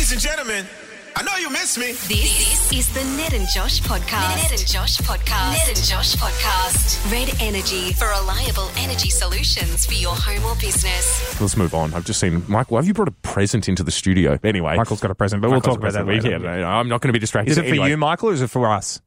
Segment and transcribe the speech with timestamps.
[0.00, 0.64] Ladies and gentlemen,
[1.14, 1.88] I know you miss me.
[1.92, 4.34] This is the Ned and Josh podcast.
[4.50, 5.52] Ned and Josh podcast.
[5.52, 7.12] Ned and Josh podcast.
[7.12, 11.38] Red Energy for reliable energy solutions for your home or business.
[11.38, 11.92] Let's move on.
[11.92, 12.78] I've just seen Michael.
[12.78, 14.38] Have you brought a present into the studio?
[14.42, 16.42] Anyway, Michael's got a present, but we'll Michael's talk about that present.
[16.44, 16.60] later.
[16.60, 17.50] Yeah, I'm not going to be distracted.
[17.50, 19.02] Is it for Anyway, you, Michael, or is it for us?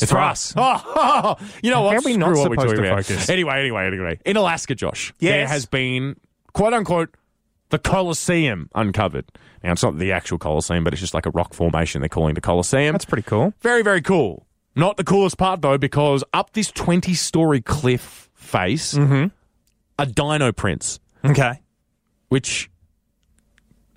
[0.00, 0.54] It's for us.
[0.56, 1.92] Oh, you know what?
[1.92, 3.04] How are we not Screw what we're supposed talking to about.
[3.04, 3.28] focus?
[3.28, 4.18] Anyway, anyway, anyway.
[4.24, 5.50] In Alaska, Josh, there Yes.
[5.50, 6.16] has been
[6.54, 7.14] quote unquote
[7.70, 9.26] the Colosseum uncovered.
[9.64, 12.00] Now it's not the actual Colosseum, but it's just like a rock formation.
[12.00, 12.92] They're calling the Colosseum.
[12.92, 13.52] That's pretty cool.
[13.60, 14.46] Very, very cool.
[14.76, 19.26] Not the coolest part though, because up this twenty-story cliff face, Mm-hmm.
[19.98, 21.60] a dino prints, Okay.
[22.28, 22.70] which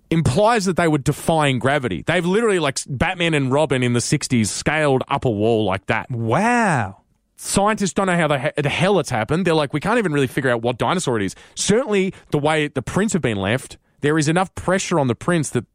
[0.10, 2.04] implies that they were defying gravity.
[2.06, 6.10] They've literally, like Batman and Robin in the '60s, scaled up a wall like that.
[6.12, 7.03] Wow.
[7.44, 9.46] Scientists don't know how the, the hell it's happened.
[9.46, 11.36] They're like, we can't even really figure out what dinosaur it is.
[11.56, 15.50] Certainly, the way the prints have been left, there is enough pressure on the prints
[15.52, 15.66] that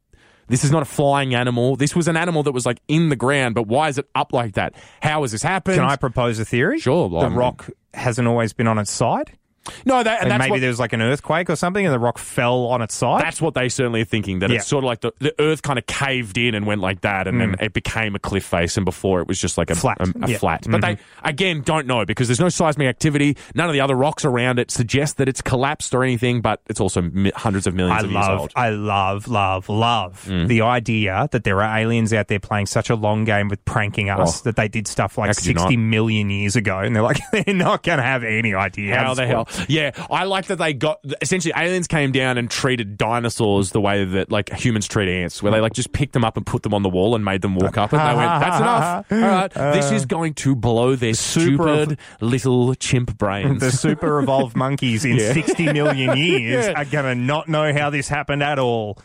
[0.47, 1.75] this is not a flying animal.
[1.75, 4.33] This was an animal that was like in the ground, but why is it up
[4.33, 4.73] like that?
[5.01, 5.75] How has this happened?
[5.75, 6.79] Can I propose a theory?
[6.79, 9.37] Sure, The I'm- rock hasn't always been on its side.
[9.85, 11.93] No, that, and And that's maybe what, there was like an earthquake or something, and
[11.93, 13.21] the rock fell on its side.
[13.23, 14.39] That's what they certainly are thinking.
[14.39, 14.57] That Yeah.
[14.57, 17.27] it's sort of like the, the earth kind of caved in and went like that,
[17.27, 18.77] and then it became a cliff face.
[18.77, 19.79] And before it was just like a Mm.
[19.79, 19.97] Flat.
[19.99, 20.37] a, a Yeah.
[20.39, 20.71] Mm-hmm.
[20.71, 23.37] But they again don't know because there's no seismic activity.
[23.55, 26.41] None of the other rocks around it suggest that it's collapsed or anything.
[26.41, 28.51] But it's also mi- hundreds of millions I of years love, old.
[28.55, 30.47] I love, love, love Mm.
[30.47, 34.09] the idea that there are aliens out there playing such a long game with pranking
[34.09, 34.43] us Oh.
[34.45, 37.19] that they did stuff like How could you sixty million years ago, and they're like,
[37.31, 39.47] they're not going to have any idea How the hell?
[39.67, 44.05] Yeah, I like that they got essentially aliens came down and treated dinosaurs the way
[44.05, 46.73] that like humans treat ants, where they like just picked them up and put them
[46.73, 49.05] on the wall and made them walk up, and they went, "That's enough.
[49.11, 54.19] All right, this is going to blow their super- stupid little chimp brains." The super
[54.19, 55.33] evolved monkeys in Yeah.
[55.33, 56.73] 60 million years Yeah.
[56.79, 58.97] are going to not know how this happened at all.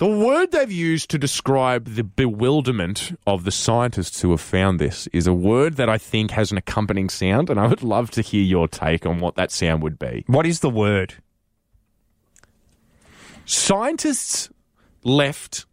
[0.00, 5.06] The word they've used to describe the bewilderment of the scientists who have found this
[5.08, 8.22] is a word that I think has an accompanying sound, and I would love to
[8.22, 10.24] hear your take on what that sound would be.
[10.26, 11.16] What is the word?
[13.44, 14.48] Scientists
[15.04, 15.66] left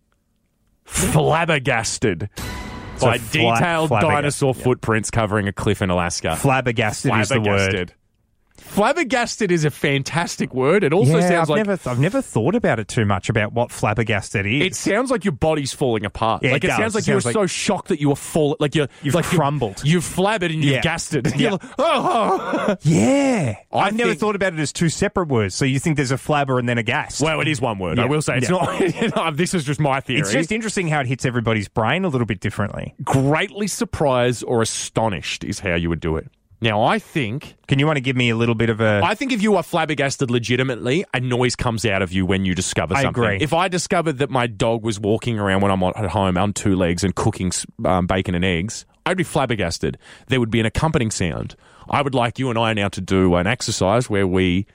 [0.84, 2.30] flabbergasted
[3.00, 4.64] by fla- detailed flabbergasted, dinosaur yeah.
[4.64, 6.36] footprints covering a cliff in Alaska.
[6.36, 7.94] Flabbergasted, is the word.
[8.58, 9.52] Flabbergasted.
[9.52, 10.84] Is a fantastic word.
[10.84, 13.54] It also yeah, sounds I've like never, I've never thought about it too much about
[13.54, 14.62] what flabbergasted is.
[14.66, 16.44] it sounds like your body's falling apart.
[16.44, 18.16] Yeah, like it it, sounds like It you were sounds so shocked that you were
[18.16, 19.82] fall like you're You've like crumbled.
[19.84, 20.82] You've flabbered and you've Yeah.
[20.82, 21.28] gasted.
[21.38, 21.42] Yeah.
[21.42, 22.76] You're like, oh, oh.
[22.82, 25.54] yeah, I I've never thought about it as two separate words.
[25.56, 27.22] So you think there's a flabber and then a gas?
[27.22, 28.00] Well, it is one word.
[28.00, 29.08] I will say it's Yeah.
[29.16, 29.38] not.
[29.38, 30.20] this is just my theory.
[30.22, 32.96] it's just interesting how it hits everybody's brain a little bit differently.
[33.04, 36.28] greatly surprised or astonished is how you would do it.
[36.60, 39.02] Now, I think Can you want to give me a little bit of a?
[39.04, 42.56] I think if you are flabbergasted legitimately, a noise comes out of you when you
[42.56, 43.24] discover I something.
[43.24, 43.38] agree.
[43.40, 46.76] If I discovered that my dog was walking around when I'm at home on two
[46.76, 47.52] legs and cooking
[47.86, 49.98] um, bacon and eggs, I'd be flabbergasted.
[50.28, 51.56] There would be an accompanying sound.
[51.90, 54.66] I would like you and I now to do an exercise where we.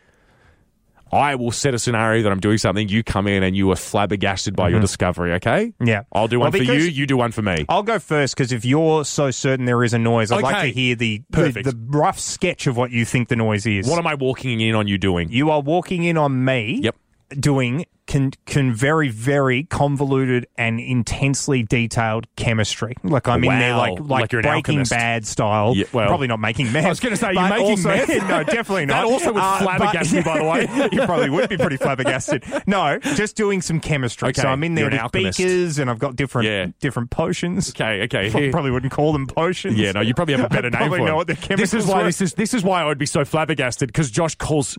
[1.12, 2.88] I will set a scenario that I'm doing something.
[2.88, 5.34] You come in and you are flabbergasted by your discovery.
[5.34, 5.66] Okay?
[5.66, 5.86] Mm-hmm.
[5.86, 6.02] Yeah.
[6.12, 6.80] I'll do Well, one for you.
[6.80, 7.66] You do one for me.
[7.68, 10.72] I'll go first because if you're so certain there is a noise, I'd like to
[10.72, 13.86] hear the, the the rough sketch of what you think the noise is.
[13.86, 15.30] What am I walking in on you doing?
[15.30, 16.80] you are walking in on me.
[16.82, 16.96] Yep.
[17.38, 22.94] Doing can can very very convoluted and intensely detailed chemistry.
[23.02, 24.82] Like I'm in there like like, Like you're Breaking.
[24.84, 25.72] Bad style.
[25.74, 26.84] Yeah, well- probably not making meth.
[26.84, 28.08] I was gonna say, you're making also- meth?
[28.28, 29.04] no, definitely not.
[29.04, 30.88] Uh, That also would but- flabbergast me, by the way.
[30.92, 32.44] you probably would be pretty flabbergasted.
[32.66, 34.28] No, just doing some chemistry.
[34.28, 35.38] Okay, So I'm in there with alchemist.
[35.38, 36.66] beakers and I've got different Yeah.
[36.80, 37.70] different potions.
[37.70, 38.28] Okay, okay.
[38.28, 39.78] Probably, Here- probably wouldn't call them potions.
[39.78, 41.16] Yeah, no, you probably have a better I name probably for know it.
[41.16, 42.04] what the This is why were.
[42.04, 44.76] this is this is why I would be so flabbergasted because Josh calls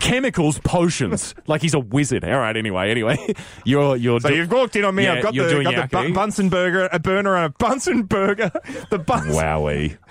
[0.00, 2.24] chemicals potions like he's a wizard.
[2.24, 5.04] All right, anyway, anyway, you're you're So you've walked in on me.
[5.04, 8.50] Yeah, I've got the, got the bu- Bunsen burger, a burner and a Bunsen burger.
[8.90, 9.32] The Bunsen.
[9.32, 9.98] wowie.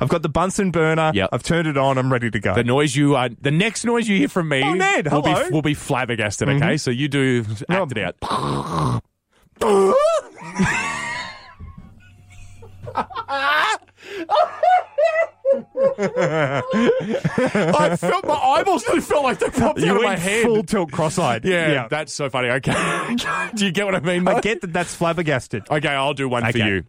[0.00, 1.10] I've got the Bunsen burner.
[1.14, 1.30] Yep.
[1.32, 1.96] I've turned it on.
[1.96, 2.54] I'm ready to go.
[2.54, 5.30] The noise you uh, the next noise you hear from me Oh, Ned, will be
[5.30, 5.42] hello.
[5.44, 5.54] Mm-hmm.
[5.54, 6.48] will be flabbergasted.
[6.50, 9.02] Okay, so you do act it out.
[15.98, 20.44] I felt my eyeballs nearly felt like they popped you out of my head.
[20.44, 21.44] full tilt cross-eyed.
[21.44, 22.48] yeah, that's so funny.
[22.48, 22.72] Okay,
[23.54, 24.26] do you get what I mean?
[24.28, 24.72] I get that.
[24.72, 25.64] That's flabbergasted.
[25.70, 26.84] Okay, I'll do one for you.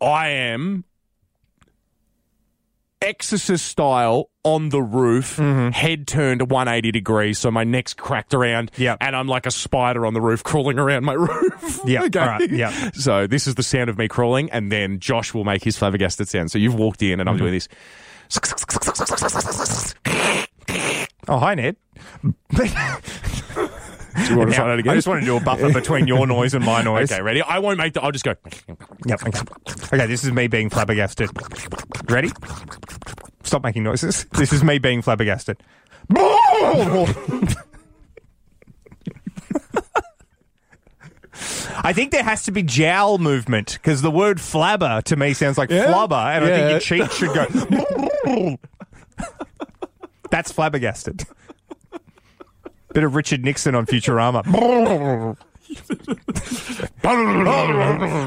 [0.00, 0.84] I am
[3.00, 5.70] exorcist style on the roof, mm-hmm.
[5.70, 8.98] head turned 180 degrees, so my neck's cracked around, Yep.
[9.00, 11.80] and I'm like a spider on the roof crawling around my roof.
[11.84, 12.18] Yep, okay.
[12.18, 12.94] right, yep.
[12.94, 16.28] So this is the sound of me crawling, and then Josh will make his flabbergasted
[16.28, 16.50] sound.
[16.50, 17.44] So you've walked in, and I'm mm-hmm.
[17.44, 17.68] doing this.
[21.30, 21.76] Oh, hi, Ned.
[24.26, 26.26] Do you want to try that I just want to do a buffer between your
[26.26, 27.10] noise and my noise.
[27.12, 27.42] Okay, ready?
[27.42, 28.02] I won't make the.
[28.02, 28.34] I'll just go.
[29.06, 29.22] Yep.
[29.92, 31.30] Okay, this is me being flabbergasted.
[32.10, 32.30] Ready?
[33.44, 34.26] Stop making noises.
[34.32, 35.58] This is me being flabbergasted.
[41.80, 45.56] I think there has to be jowl movement because the word flabber to me sounds
[45.56, 48.58] like flubber, and I think your cheek should go.
[50.30, 51.24] That's flabbergasted.
[52.94, 54.44] Bit of Richard Nixon on Futurama.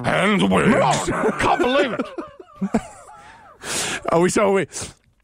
[0.05, 0.41] and.
[1.39, 2.05] Can't believe it.
[4.11, 4.51] Are we so?
[4.53, 4.67] We,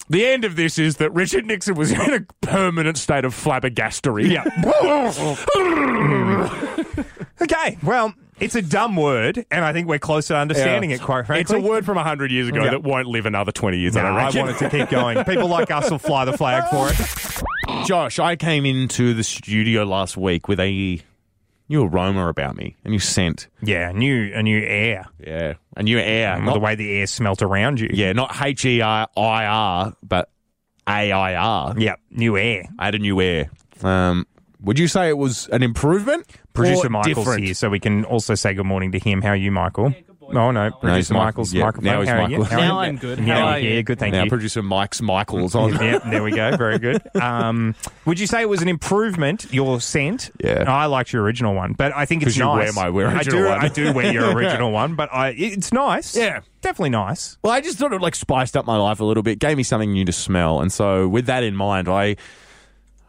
[0.09, 4.29] the end of this is that Richard Nixon was in a permanent state of flabbergastery.
[4.31, 4.43] Yeah.
[7.41, 11.25] okay, well, it's a dumb word, and I think we're close to understanding it, quite
[11.25, 11.41] frankly.
[11.41, 12.71] It's a word from 100 years ago Yeah.
[12.71, 15.23] that won't live another 20 years, No, I don't I want it to keep going.
[15.25, 17.43] People like us will fly the flag for it.
[17.85, 21.01] Josh, I came into the studio last week with a
[21.69, 23.47] new aroma about me, a new scent.
[23.61, 25.05] Yeah, a new, a new air.
[25.19, 25.53] Yeah.
[25.75, 26.35] A new air.
[26.37, 27.89] Well, Not, the way the air smelt around you.
[27.93, 30.29] yeah, not H E R I R, but
[30.87, 31.75] A I R.
[31.77, 32.63] Yeah, new air.
[32.79, 33.49] I had a new air.
[33.83, 34.25] Um,
[34.61, 36.25] would you say it was an improvement?
[36.53, 37.43] Producer or Michael's different?
[37.45, 39.21] here, so we can also say good morning to him.
[39.21, 39.93] How are you, Michael?
[39.95, 40.51] Oh, no.
[40.51, 40.71] No.
[40.71, 41.23] Producer he's Michael.
[41.25, 41.85] Michael's Yeah, microphone.
[41.85, 42.37] now he's How are you?
[42.39, 42.43] Michael.
[42.45, 42.87] How are Now you?
[42.87, 43.19] I'm good.
[43.19, 43.83] Yeah, How are yeah, you?
[43.83, 44.29] good, thank now you.
[44.29, 45.73] producer Mike's Michael's on.
[45.75, 46.55] yeah, there we go.
[46.57, 47.01] Very good.
[47.15, 47.75] Um,
[48.05, 50.31] would you say it was an improvement, your scent?
[50.43, 50.63] Yeah.
[50.63, 52.75] No, I liked your original one, but I think it's 'Cause you nice.
[52.75, 53.59] wear my I original do, one.
[53.59, 56.15] I do wear your original one, but I, it's nice.
[56.15, 56.41] Yeah.
[56.61, 57.37] Definitely nice.
[57.43, 59.63] Well, I just thought it like spiced up my life a little bit, gave me
[59.63, 62.15] something new to smell, and so with that in mind, I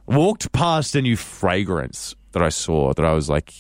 [0.06, 3.52] walked past a new fragrance that I saw that I was like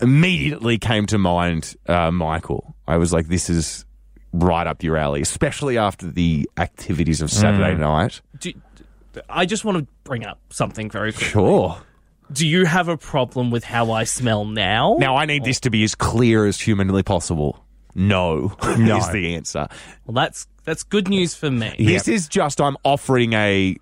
[0.00, 1.74] immediately came to mind.
[1.86, 3.84] Uh, Michael, I was like, this is
[4.32, 8.20] right up your alley, especially after the activities of Saturday night.
[8.38, 8.52] Do,
[9.28, 11.26] I just want to bring up something very quick.
[11.26, 11.78] Sure.
[12.32, 14.96] Do you have a problem with how I smell now?
[15.00, 17.64] Now I need this to be as clear as humanly possible.
[17.96, 18.98] No, No.
[18.98, 19.66] is the answer.
[20.06, 21.74] Well, that's that's good news for me.
[21.76, 23.76] This is just I'm offering a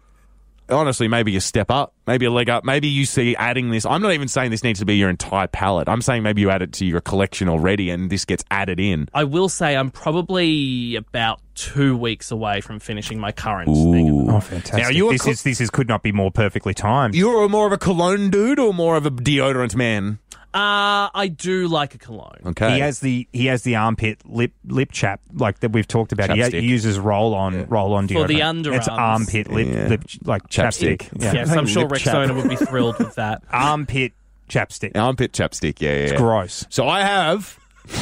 [0.70, 2.64] honestly maybe a step up, maybe a leg up.
[2.64, 3.86] Maybe you see adding this.
[3.86, 5.88] I'm not even saying this needs to be your entire palette.
[5.88, 9.08] I'm saying maybe you add it to your collection already, and this gets added in.
[9.14, 14.30] I will say I'm probably about two weeks away from finishing my current thing.
[14.30, 14.82] Oh, fantastic!
[14.82, 17.14] Now, you this co- is this is could not be more perfectly timed.
[17.14, 20.18] You're more of a cologne dude or more of a deodorant man?
[20.54, 22.38] Uh, I do like a cologne.
[22.46, 22.74] Okay.
[22.74, 26.30] He has the he has the armpit lip lip chap like that we've talked about.
[26.30, 26.60] He, Chapstick.
[26.60, 28.22] he uses roll on roll on deodorant.
[28.22, 28.76] For the underarms.
[28.76, 29.88] It's armpit lip Yeah.
[29.88, 30.98] lip like chapstick.
[31.00, 31.22] Chapstick.
[31.22, 31.32] Yeah.
[31.34, 32.14] Yes, I'm sure Lip chap.
[32.14, 33.42] Owner would be thrilled with that.
[33.52, 34.14] Armpit
[34.48, 34.96] chapstick.
[34.96, 35.80] Armpit chapstick.
[35.80, 36.06] Yeah, yeah.
[36.12, 36.16] yeah.
[36.16, 36.64] Gross.
[36.70, 37.58] So I have.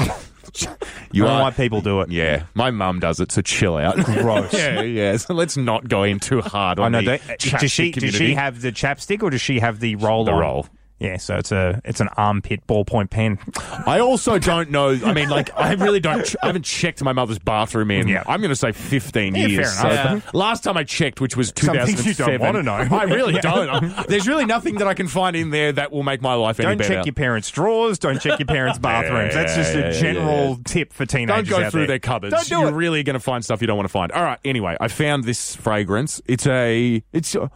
[1.12, 1.43] you don't know are.
[1.43, 2.10] why people do it.
[2.10, 3.96] Yeah, my mum does it, so chill out.
[3.96, 4.52] Gross.
[4.54, 5.16] yeah, yeah.
[5.16, 7.10] So let's not go in too hard on I know.
[7.19, 8.26] the Does chapstick she does community.
[8.28, 10.40] she have the chapstick or does she have the roll The on?
[10.40, 10.66] roll.
[10.98, 13.38] Yeah, so it's a it's an armpit ballpoint pen.
[13.87, 14.98] I also don't know.
[15.04, 16.25] I mean, like, I really don't.
[16.25, 18.08] Ch- I haven't checked my mother's bathroom in.
[18.08, 18.25] Yeah.
[18.26, 19.78] I'm going to say 15 Yeah, years.
[19.78, 20.31] fair enough.
[20.32, 21.96] So last time I checked, which was Some 2007.
[22.04, 22.72] things you don't wanna know.
[22.96, 24.06] I really don't.
[24.08, 26.69] There's really nothing that I can find in there that will make my life any
[26.69, 26.94] Don't better.
[26.94, 27.98] check your parents' drawers.
[27.98, 29.34] Don't check your parents' bathrooms.
[29.34, 30.56] That's just yeah, a yeah, general yeah.
[30.64, 31.48] tip for don't teenagers.
[31.50, 31.88] go out through there.
[31.88, 32.32] their cupboards.
[32.34, 32.75] Don't do You're it.
[32.75, 34.12] really going to find stuff you don't want to find.
[34.12, 34.38] All right.
[34.46, 36.22] Anyway, I found this fragrance.
[36.26, 37.02] It's a.
[37.12, 37.34] It's.
[37.34, 37.50] A,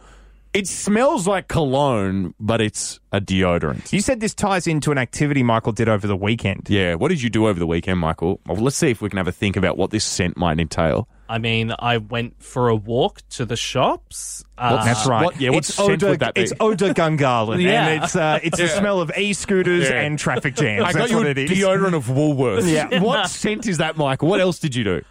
[0.53, 3.91] it smells like cologne, but it's a deodorant.
[3.93, 6.67] You said this ties into an activity Michael did over the weekend.
[6.69, 6.95] Yeah.
[6.95, 8.41] What did you do over the weekend, Michael?
[8.45, 11.07] Well, let's see if we can have a think about what this scent might entail.
[11.29, 14.43] I mean, I went for a walk to the shops.
[14.57, 15.23] Uh, That's right.
[15.23, 16.41] what- yeah, what it's scent Eau de, would that be?
[16.41, 17.87] It's Eau de Gungahlin, Yeah.
[17.87, 20.01] and it's uh, it's the smell of e-scooters Yeah.
[20.01, 20.83] and traffic jams.
[20.85, 21.49] I got That's you what a it is.
[21.51, 22.69] deodorant of Woolworths.
[22.91, 23.01] Yeah.
[23.01, 24.27] What scent is that, Michael?
[24.27, 25.01] What else did you do?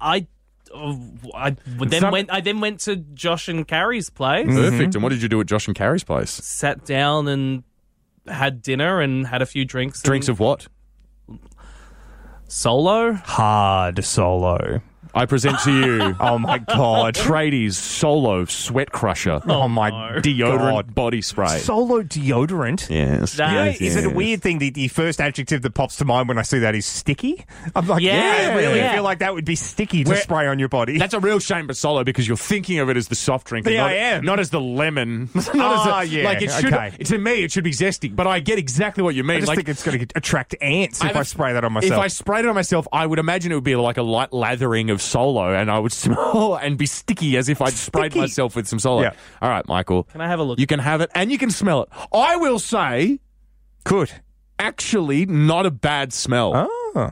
[0.00, 0.28] I,
[0.74, 2.30] I then Some- went.
[2.32, 4.56] I then went to Josh and Carrie's place, mm-hmm.
[4.56, 4.94] Perfect.
[4.94, 6.30] And what did you do at Josh and Carrie's place?
[6.30, 7.62] sat down and
[8.26, 10.02] had dinner and had a few drinks.
[10.02, 10.68] Drinks and of what?
[12.48, 13.12] solo.
[13.12, 14.80] Hard solo.
[15.14, 17.14] I present to you Oh my god.
[17.14, 20.94] Tradies Solo Sweat Crusher Oh my deodorant God.
[20.94, 21.58] body spray.
[21.58, 22.88] Solo deodorant.
[22.90, 23.34] yes.
[23.34, 24.58] That- You know, Yes, is it a weird thing?
[24.58, 27.44] The, the first adjective that pops to mind when I see that is sticky.
[27.76, 28.94] I'm like, yeah, Yeah, I really yeah.
[28.94, 30.98] feel like that would be sticky to spray on your body.
[30.98, 33.66] That's a real shame for Solo because you're thinking of it as the soft drink.
[33.66, 34.24] Yeah, not, I am.
[34.24, 35.28] Not as the lemon.
[35.34, 36.72] not Ah, as a, yeah, Like it should.
[36.72, 36.90] okay.
[37.04, 38.14] To me, it should be zesty.
[38.14, 39.36] But I get exactly what you mean.
[39.38, 41.72] I just like, think it's going to attract ants if I a- spray that on
[41.72, 41.92] myself.
[41.92, 41.98] If.
[41.98, 44.90] I sprayed it on myself, I would imagine it would be like a light lathering
[44.90, 48.20] of Solo, and I would smell and be sticky as if I'd sprayed Sticky.
[48.20, 49.02] myself with some Solo.
[49.02, 49.12] Yeah.
[49.40, 50.04] All right, Michael.
[50.04, 50.58] Can I have a look?
[50.58, 51.88] You can have it, and you can smell it.
[52.14, 53.20] I will say,
[53.84, 54.10] Could.
[54.58, 56.52] actually not a bad smell.
[56.54, 56.68] Oh.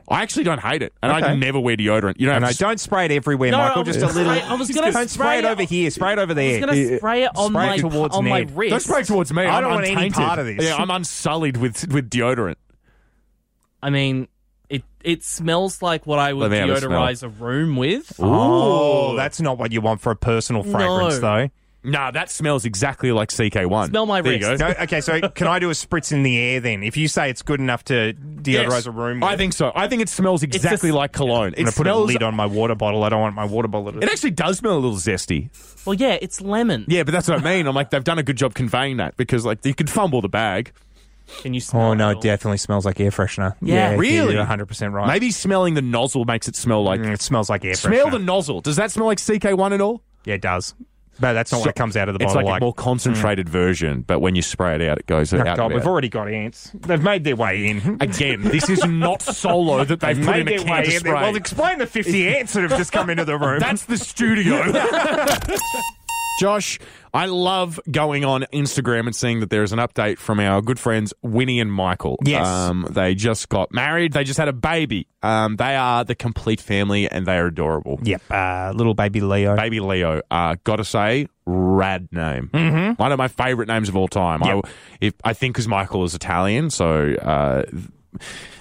[0.09, 1.37] I actually don't hate it, and I Okay.
[1.39, 2.21] never wear deodorant.
[2.21, 3.81] You know, And I don't spray it everywhere, No, Michael.
[3.81, 4.35] I Just was a little.
[4.35, 5.91] spray- I was gonna don't spray spray it it over here.
[5.91, 6.61] Spray it over I there.
[6.61, 8.57] was going to spray it on Spray my it towards on my Ned.
[8.57, 8.71] wrist.
[8.71, 9.43] Don't spray towards me.
[9.45, 10.17] I I'm don't want any untainted.
[10.17, 10.63] part of this.
[10.63, 12.57] Yeah, I'm unsullied with with deodorant.
[13.83, 14.29] I mean,
[15.05, 18.13] it it smells like what I would Let me have a deodorize a room with.
[18.19, 21.21] Oh, that's not what you want for a personal fragrance, No.
[21.21, 21.49] though.
[21.83, 23.89] Nah, that smells exactly like CK1.
[23.89, 24.61] Smell my there You wrist.
[24.61, 24.69] go.
[24.69, 26.83] No, okay, so can I do a spritz in the air then?
[26.83, 29.73] If you say it's good enough to deodorize Yes, a room, with, I think so.
[29.75, 31.47] I think it smells exactly s- like cologne.
[31.49, 32.09] I'm It gonna put a smells.
[32.09, 33.03] lid on my water bottle.
[33.03, 33.99] I don't want my water bottle to.
[33.99, 35.49] It actually does smell a little zesty.
[35.87, 36.85] Well, yeah, it's lemon.
[36.87, 37.67] Yeah, but that's what I mean.
[37.67, 40.29] I'm like, they've done a good job conveying that because, like, you could fumble the
[40.29, 40.73] bag.
[41.43, 43.55] Can you smell Oh no, at it definitely smells like air freshener.
[43.63, 43.95] Yeah.
[43.97, 44.37] Really?
[44.37, 45.07] one hundred percent right.
[45.07, 47.01] Maybe smelling the nozzle makes it smell like.
[47.01, 48.13] Mm, it smells like air Smell freshener.
[48.13, 48.61] the nozzle.
[48.61, 50.03] Does that smell like CK1 at all?
[50.25, 50.75] yeah, it does.
[51.19, 52.49] But that's not what comes out of the It's bottle.
[52.49, 55.59] like, a more concentrated version, but when you spray it out, it goes Oh, out.
[55.59, 56.71] God, we've already got ants.
[56.73, 57.99] They've made their way in.
[58.01, 60.99] Again, this is not solo that they've put in a their can to in.
[61.01, 61.13] spray.
[61.13, 63.59] Well, explain the 50 ants that have just come into the room.
[63.61, 64.63] That's the studio.
[66.41, 66.79] Josh,
[67.13, 70.79] I love going on Instagram and seeing that there is an update from our good
[70.79, 72.19] friends Winnie and Michael.
[72.25, 72.47] Yes.
[72.47, 74.13] Um, they just got married.
[74.13, 75.07] They just had a baby.
[75.23, 77.99] Um, they are the complete family and they are adorable.
[78.03, 79.57] Yep, uh, little baby Leo.
[79.57, 82.51] Baby Leo, uh, gotta say, rad name.
[82.53, 82.93] Mm-hmm.
[83.03, 84.41] One of my favorite names of all time.
[84.45, 84.65] Yep.
[84.65, 84.69] I,
[85.01, 87.65] if, I think because Michael is Italian, so uh,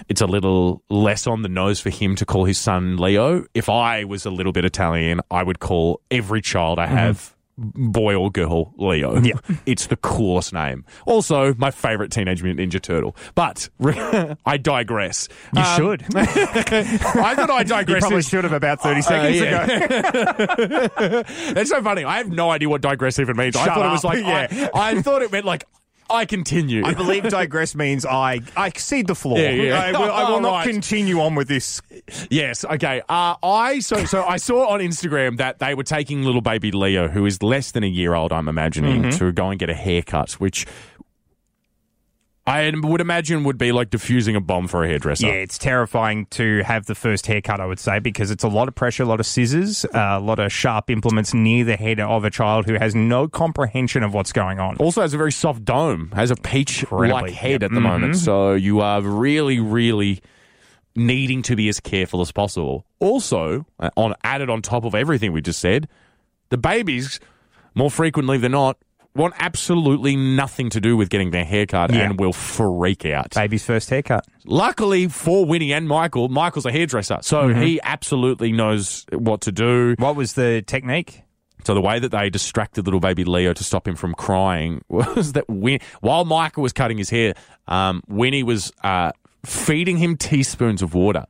[0.08, 3.46] it's a little less on the nose for him to call his son Leo.
[3.54, 7.34] If I was a little bit Italian, I would call every child I have.
[7.62, 9.20] Boy or girl, Leo.
[9.20, 9.34] Yeah.
[9.66, 10.84] It's the coolest name.
[11.06, 13.14] Also, my favorite Teenage Mutant Ninja Turtle.
[13.34, 13.68] But
[14.46, 15.28] I digress.
[15.54, 16.04] You Um, should.
[16.16, 17.96] I thought I digress.
[18.02, 20.84] you probably should have about 30 seconds Uh, yeah.
[20.84, 21.22] ago.
[21.54, 22.04] That's so funny.
[22.04, 23.54] I have no idea what digress even means.
[23.56, 24.68] I Shut thought it was like, Yeah.
[24.74, 25.64] I, I thought it meant like,
[26.10, 26.84] I continue.
[26.84, 29.38] I believe digress means I I cede the floor.
[29.38, 29.80] Yeah, yeah.
[29.80, 30.68] I will, I will Oh, not right.
[30.68, 31.80] continue on with this.
[32.30, 32.64] yes.
[32.64, 33.00] Okay.
[33.08, 37.08] Uh, I so so I saw on Instagram that they were taking little baby Leo,
[37.08, 39.18] who is less than a year old, I'm imagining, Mm-hmm.
[39.18, 40.66] to go and get a haircut, which.
[42.50, 45.28] I would imagine would be like diffusing a bomb for a hairdresser.
[45.28, 48.66] Yeah, it's terrifying to have the first haircut, I would say, because it's a lot
[48.66, 52.00] of pressure, a lot of scissors, uh, a lot of sharp implements near the head
[52.00, 54.76] of a child who has no comprehension of what's going on.
[54.78, 57.62] Also has a very soft dome, has a peach like head yep.
[57.62, 58.16] at the moment.
[58.16, 60.20] So you are really, really
[60.96, 62.84] needing to be as careful as possible.
[62.98, 65.88] Also, uh, on added on top of everything we just said,
[66.48, 67.20] the babies,
[67.76, 68.76] more frequently than not,
[69.14, 72.02] want absolutely nothing to do with getting their haircut Yeah.
[72.10, 73.30] and will freak out.
[73.34, 74.24] Baby's first haircut.
[74.44, 77.60] Luckily for Winnie and Michael, Michael's a hairdresser, so Mm-hmm.
[77.62, 79.94] he absolutely knows what to do.
[79.98, 81.22] What was the technique?
[81.64, 85.32] So the way that they distracted little baby Leo to stop him from crying was
[85.34, 87.34] that Win- while Michael was cutting his hair,
[87.68, 89.12] um, Winnie was uh,
[89.44, 91.26] feeding him teaspoons of water,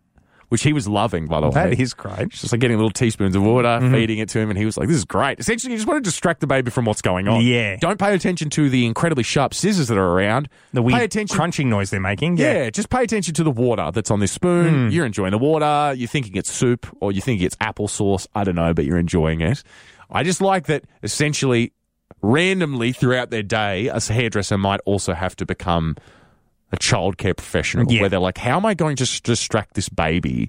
[0.50, 1.54] which he was loving, by the way.
[1.54, 2.28] That is great.
[2.28, 3.95] Just like getting little teaspoons of water, Mm-hmm.
[3.95, 5.97] feeding it to him, and he was like, "This is great." Essentially, you just want
[6.04, 7.40] to distract the baby from what's going on.
[7.45, 7.76] Yeah.
[7.80, 10.49] Don't pay attention to the incredibly sharp scissors that are around.
[10.75, 11.35] The weird pay attention.
[11.37, 12.37] crunching noise they're making.
[12.37, 12.69] Yeah.
[12.71, 14.87] just pay attention to the water that's on this spoon.
[14.88, 14.92] Hmm.
[14.92, 15.95] You're enjoying the water.
[15.97, 18.26] You're thinking it's soup or you think it's applesauce.
[18.35, 19.62] I don't know, but you're enjoying it.
[20.11, 21.73] I just like that essentially
[22.23, 25.97] randomly throughout their day, a hairdresser might also have to become
[26.73, 28.00] a childcare professional Yeah.
[28.03, 30.47] where they're like, how am I going to s- distract this baby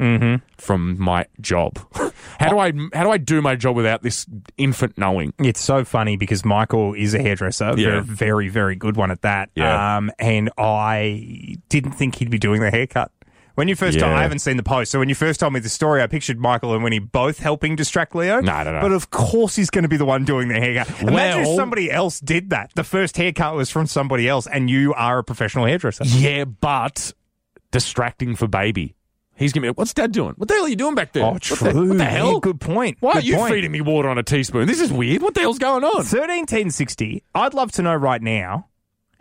[0.58, 1.80] from my job?
[2.40, 4.26] how do I how do I do my job without this
[4.58, 5.34] infant knowing?
[5.40, 8.02] It's so funny because Michael is a hairdresser, Yeah.
[8.02, 9.50] very, very, very good one at that.
[9.56, 9.98] Yeah.
[9.98, 13.12] Um, and I didn't think he'd be doing the haircut.
[13.56, 14.92] When you first told, I haven't seen the post.
[14.92, 17.76] So when you first told me the story, I pictured Michael and Winnie both helping
[17.76, 18.40] distract Leo.
[18.42, 18.82] No, no, no.
[18.82, 21.02] But of course, he's going to be the one doing the haircut.
[21.02, 22.72] Imagine if somebody else did that.
[22.76, 26.06] The first haircut was from somebody else, and you are a professional hairdresser.
[26.06, 27.14] Yeah, but
[27.72, 28.96] distracting for baby.
[29.36, 29.70] He's gonna be.
[29.72, 30.34] What's Dad doing?
[30.38, 31.24] What the hell are you doing back there?
[31.24, 31.88] Oh, What the- true.
[31.90, 32.40] What the, Yeah, hell?
[32.40, 32.98] good point.
[33.00, 33.54] Why Good are you point.
[33.56, 34.68] feeding me water on a teaspoon?
[34.68, 35.22] This is weird.
[35.24, 36.04] What the hell's going on?
[36.04, 37.24] 131060.
[37.34, 38.68] I'd love to know right now.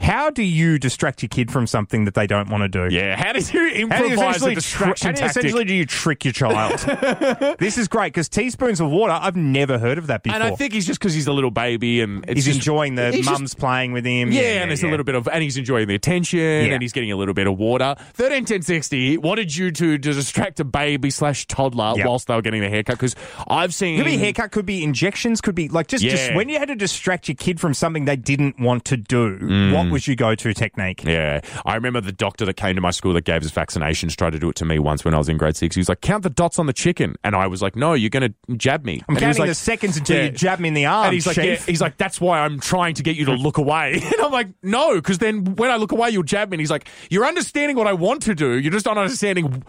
[0.00, 2.94] How do you distract your kid from something that they don't want to do?
[2.94, 5.64] Yeah, how did you How do you improvise a essentially, distraction how do you essentially
[5.64, 6.78] do you trick your child?
[7.58, 9.12] this is great because teaspoons of water.
[9.12, 10.34] I've never heard of that before.
[10.36, 12.94] and I think he's just because he's a little baby and it's he's just- enjoying
[12.94, 14.32] the he's just- mum's playing with him.
[14.32, 17.12] Yeah, and there's a little bit of, and he's enjoying the attention, and he's getting
[17.12, 17.94] a little bit of water.
[18.14, 19.18] Thirteen ten sixty.
[19.18, 22.06] What did you do to distract a baby slash toddler Yep.
[22.06, 22.96] whilst they were getting their haircut?
[22.96, 23.14] Because
[23.48, 26.58] I've seen Could be haircut, could be injections, could be like just, just when you
[26.58, 29.38] had to distract your kid from something they didn't want to do.
[29.38, 29.74] Mm.
[29.74, 29.92] What Mm.
[29.92, 31.04] was your go-to technique?
[31.04, 31.40] Yeah.
[31.66, 34.38] I remember the doctor that came to my school that gave us vaccinations tried to
[34.38, 35.74] do it to me once when I was in grade six.
[35.74, 37.16] He was like, count the dots on the chicken.
[37.24, 39.02] And I was like, no, you're going to jab me.
[39.08, 40.22] I'm and he was counting like, the seconds until Yeah.
[40.24, 41.06] you jab me in the arm.
[41.06, 41.56] and he's like, yeah.
[41.56, 44.00] he's like, that's why I'm trying to get you to look away.
[44.10, 46.56] And I'm like, no, because then when I look away, you'll jab me.
[46.56, 48.58] And he's like, you're understanding what I want to do.
[48.58, 49.62] You're just not understanding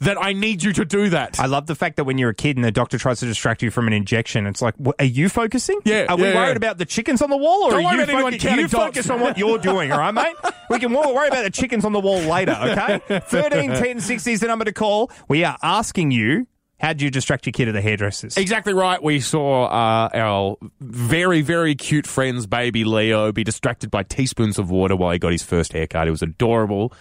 [0.00, 1.38] that I need you to do that.
[1.40, 3.62] I love the fact that when you're a kid and the doctor tries to distract
[3.62, 5.80] you from an injection, it's like, what, are you focusing?
[5.84, 6.56] Yeah, Are we yeah, worried yeah.
[6.56, 8.06] about the chickens on the wall, or Don't are worry you,
[8.38, 9.90] focus- you focus on what you're doing?
[9.92, 10.36] All right, mate.
[10.70, 12.56] We can wo- worry about the chickens on the wall later.
[12.60, 13.20] Okay.
[13.26, 15.10] Thirteen ten sixty is the number to call.
[15.28, 16.46] We are asking you.
[16.80, 18.36] How do you distract your kid at the hairdressers?
[18.36, 19.02] Exactly right.
[19.02, 24.70] We saw uh, our very, very cute friend's baby Leo be distracted by teaspoons of
[24.70, 26.06] water while he got his first haircut.
[26.06, 26.92] It was adorable.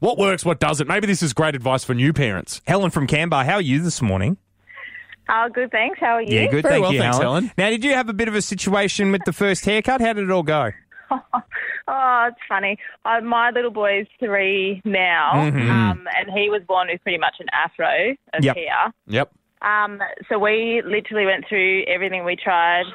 [0.00, 0.86] What works, what doesn't?
[0.88, 2.60] Maybe this is great advice for new parents.
[2.66, 4.36] Helen from Canberra, how are you this morning?
[5.28, 5.98] Oh, good, thanks.
[5.98, 6.38] How are you?
[6.40, 6.62] Yeah, good.
[6.62, 7.44] Very thank well, you, thanks, Helen.
[7.44, 7.52] Helen.
[7.58, 10.00] Now, did you have a bit of a situation with the first haircut?
[10.00, 10.70] How did it all go?
[11.88, 12.78] Oh, it's funny.
[13.04, 15.70] Uh, my little boy is three now, Mm-hmm.
[15.70, 18.56] um, and he was born with pretty much an afro of Yep.
[18.56, 18.92] hair.
[19.06, 19.30] Yep.
[19.62, 22.24] Um, so we literally went through everything.
[22.24, 22.86] We tried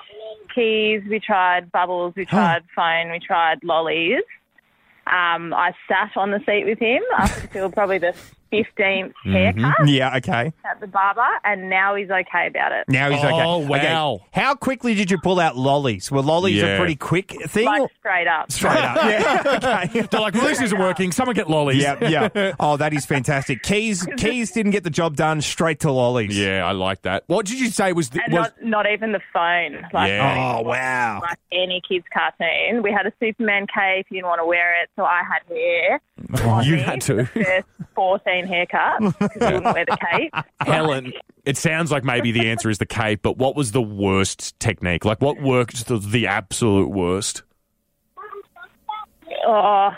[0.53, 4.24] keys, we tried bubbles, we tried phone, we tried lollies.
[5.12, 7.03] Um, I sat on the seat with him.
[7.18, 8.15] Up until probably the
[8.51, 9.31] 15th Mm-hmm.
[9.31, 10.51] haircut Yeah, okay.
[10.70, 12.86] at the barber, and now he's okay about it.
[12.88, 13.31] Now he's okay.
[13.43, 14.20] Oh, Okay, wow.
[14.34, 16.12] How quickly did you pull out lollies?
[16.12, 16.77] Were lollies a Yeah.
[16.77, 17.65] pretty quick thing?
[17.65, 18.51] Like straight up.
[18.51, 18.98] Straight up.
[18.98, 19.43] Yeah.
[19.88, 20.01] okay.
[20.10, 21.12] They're like, well, this isn't working.
[21.12, 21.81] Someone get lollies.
[21.81, 21.98] Yeah,
[22.34, 22.53] yeah.
[22.60, 23.62] Oh, that is fantastic.
[23.63, 25.41] Keys, Keys didn't get the job done.
[25.41, 26.38] Straight to lollies.
[26.38, 27.24] Yeah, I like that.
[27.27, 29.86] What did you say was the, And was not, not even the phone.
[29.93, 30.36] Like, Yeah.
[30.36, 31.20] not Oh, wow.
[31.22, 32.81] like any kids' cartoon.
[32.84, 34.08] We had a Superman cape.
[34.10, 36.01] You didn't want to wear it, so I had hair.
[36.51, 37.29] on You had for to.
[37.34, 40.34] the First 14 haircuts because I wouldn't wear the cape.
[40.62, 41.14] Helen?
[41.46, 45.06] It sounds like maybe the answer is the cape, but what was the worst technique?
[45.06, 47.44] Like, what worked the, the absolute worst?
[49.48, 49.90] Oh,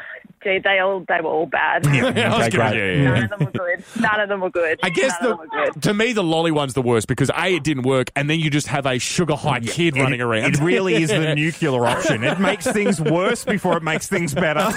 [0.44, 1.86] gee, they all they were all bad.
[1.88, 2.60] I was Okay, gonna- great.
[2.60, 3.10] yeah, yeah, yeah.
[3.10, 3.84] None of them were good.
[4.00, 4.80] None of them were good.
[4.84, 5.84] I guess None of them were the, good.
[5.84, 8.50] to me the lolly one's the worst because a it didn't work, and then you
[8.50, 10.54] just have a sugar high kid running it, around.
[10.56, 12.24] It really is the nuclear option.
[12.24, 14.70] It makes things worse before it makes things better.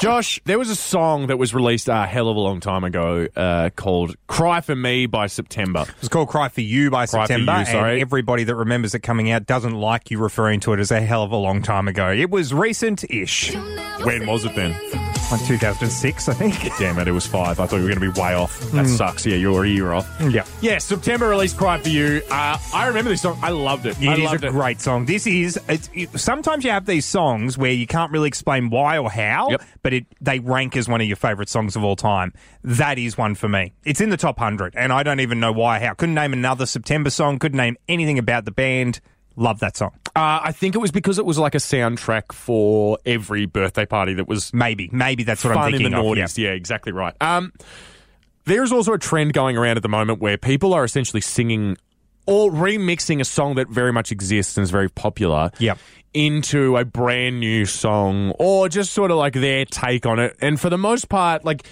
[0.00, 3.26] Josh, there was a song that was released a hell of a long time ago
[3.34, 5.86] uh, called "Cry for Me" by September.
[5.98, 7.58] It's called Cry for You by Cry for September.
[7.58, 7.92] You, sorry.
[7.94, 11.00] And everybody that remembers it coming out doesn't like you referring to it as a
[11.00, 12.12] hell of a long time ago.
[12.12, 13.54] It was recent-ish.
[14.04, 14.76] When was it then?
[15.30, 16.54] Like 2006, I think.
[16.78, 17.60] Damn it, it was five.
[17.60, 18.58] I thought you were going to be way off.
[18.72, 19.26] That sucks.
[19.26, 20.08] Yeah, you're a year off.
[20.22, 20.46] Yeah.
[20.62, 23.38] Yeah, September released "Cry for You." Uh, I remember this song.
[23.42, 23.98] I loved it.
[24.00, 24.50] I It is loved a it.
[24.52, 25.04] great song.
[25.04, 28.96] This is it's, it, sometimes you have these songs where you can't really explain why
[28.96, 29.62] or how, Yep.
[29.82, 32.32] but it they rank as one of your favorite songs of all time.
[32.64, 33.74] That is one for me.
[33.84, 35.78] It's in the top hundred, and I don't even know why.
[35.78, 37.38] How couldn't name another September song.
[37.38, 39.00] Couldn't name anything about the band.
[39.38, 39.92] Love that song.
[40.16, 44.14] Uh, I think it was because it was like a soundtrack for every birthday party
[44.14, 46.04] that was Maybe, maybe that's what I'm fun in thinking the of.
[46.04, 46.36] noughties.
[46.36, 47.14] Yeah, exactly right.
[47.20, 47.52] Um,
[48.44, 51.76] there's also a trend going around at the moment where people are essentially singing
[52.26, 55.78] or remixing a song that very much exists and is very popular Yep.
[56.14, 60.36] into a brand new song or just sort of like their take on it.
[60.40, 61.66] And for the most part, like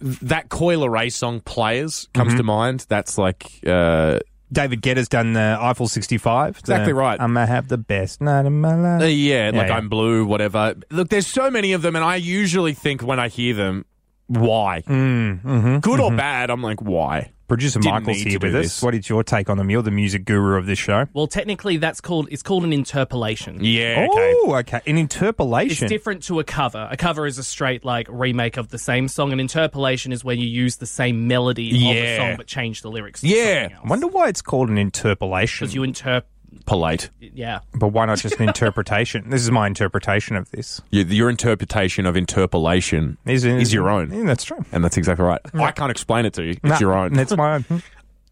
[0.00, 2.36] that Coi Leray song Players comes Mm-hmm.
[2.36, 2.86] to mind.
[2.88, 4.18] That's like uh,
[4.52, 6.58] David Guetta's done the Eiffel 65.
[6.58, 7.20] Exactly right.
[7.20, 9.02] I'm gonna have the best night of my life.
[9.02, 9.76] Uh, yeah, like yeah.
[9.76, 10.74] I'm blue, whatever.
[10.90, 13.84] Look, there's so many of them, and I usually think when I hear them,
[14.26, 14.82] why?
[14.86, 17.32] Mm, mm-hmm, Good or bad, I'm like, why?
[17.48, 18.64] Producer Didn't Michael's here do with us.
[18.64, 18.82] this.
[18.82, 19.70] What is your take on them?
[19.70, 21.06] You're the music guru of this show.
[21.14, 23.64] Well, technically, that's called it's called an interpolation.
[23.64, 24.32] Yeah, oh, okay.
[24.36, 24.80] Oh, okay.
[24.86, 25.86] An interpolation.
[25.86, 26.86] It's different to a cover.
[26.90, 29.32] A cover is a straight like remake of the same song.
[29.32, 32.90] An interpolation is when you use the same melody of the song but change the
[32.90, 33.22] lyrics.
[33.22, 33.68] To Yeah.
[33.72, 33.80] else.
[33.82, 35.64] I wonder why it's called an interpolation.
[35.64, 36.24] because you interp.
[36.66, 37.10] Polite.
[37.20, 39.30] Yeah, But why not just an interpretation?
[39.30, 40.80] This is my interpretation of this.
[40.90, 44.12] Your, your interpretation of interpolation Is, is your own.
[44.12, 44.64] Yeah, that's true.
[44.72, 45.42] And that's exactly right.
[45.44, 45.62] Mm.
[45.62, 46.50] I can't explain it to you.
[46.50, 47.12] It's Nah, your own.
[47.14, 47.64] That's my own.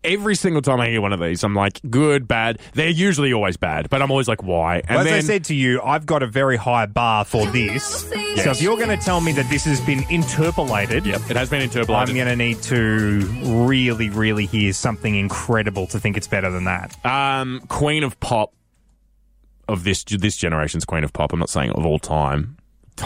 [0.06, 2.60] Every single time I hear one of these, I'm like, good, bad.
[2.74, 4.82] They're usually always bad, but I'm always like, why?
[4.88, 8.08] And As I said to you, I've got a very high bar for this.
[8.08, 11.50] So if you're going to tell me that this has been interpolated, yep, it has
[11.50, 12.10] been interpolated.
[12.10, 16.64] I'm going to need to really, really hear something incredible to think it's better than
[16.64, 17.04] that.
[17.04, 18.52] Um, Queen of Pop
[19.68, 21.32] of this this generation's Queen of Pop.
[21.32, 22.56] I'm not saying of all time.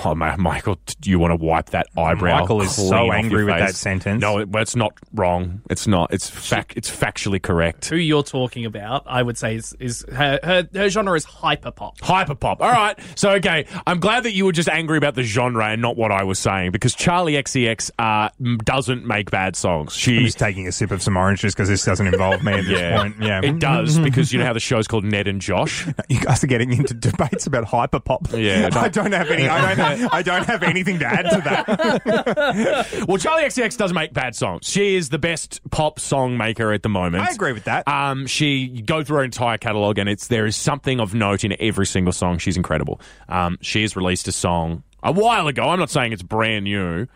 [0.05, 2.40] Oh, ma- Michael, do you want to wipe that eyebrow?
[2.40, 4.20] Michael is clean so angry with that sentence.
[4.20, 5.62] No, it, well, it's not wrong.
[5.68, 6.12] It's not.
[6.12, 6.74] It's fact.
[6.76, 7.87] It's factually correct.
[7.88, 11.98] Who you're talking about, I would say, is, is her, her her genre is hyperpop.
[11.98, 12.57] Hyperpop.
[12.61, 12.98] All right.
[13.16, 13.66] So, okay.
[13.87, 16.38] I'm glad that you were just angry about the genre and not what I was
[16.38, 18.31] saying because Charli XCX uh,
[18.64, 19.92] doesn't make bad songs.
[19.92, 20.24] I'm She.
[20.24, 22.70] just taking a sip of some orange just because this doesn't involve me at this
[22.81, 22.96] Yeah.
[22.96, 23.16] point.
[23.20, 25.87] Yeah, It does because you know how the show's called Ned and Josh?
[26.09, 28.37] You guys are getting into debates about hyperpop.
[28.37, 29.46] Yeah, I don't have any.
[29.48, 29.79] I don't.
[30.12, 33.04] I don't have anything to add to that.
[33.08, 34.66] Well, Charli XCX does make bad songs.
[34.66, 37.24] She is the best pop song maker at the moment.
[37.24, 37.86] I agree with that.
[37.88, 41.44] Um, she you go through her entire catalog, and it's there is something of note
[41.44, 42.38] in every single song.
[42.38, 43.00] She's incredible.
[43.28, 45.68] Um, she has released a song a while ago.
[45.70, 47.06] I'm not saying it's brand new,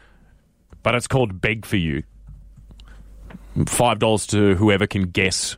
[0.83, 2.03] but it's called "Beg for You."
[3.67, 5.57] Five dollars to whoever can guess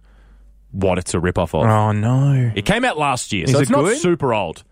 [0.72, 1.64] what it's a ripoff of.
[1.66, 2.52] Oh no!
[2.54, 3.96] It came out last year, Is so it it's not good?
[3.98, 4.64] super old.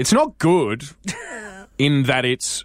[0.00, 0.84] It's not good
[1.78, 2.64] in that it's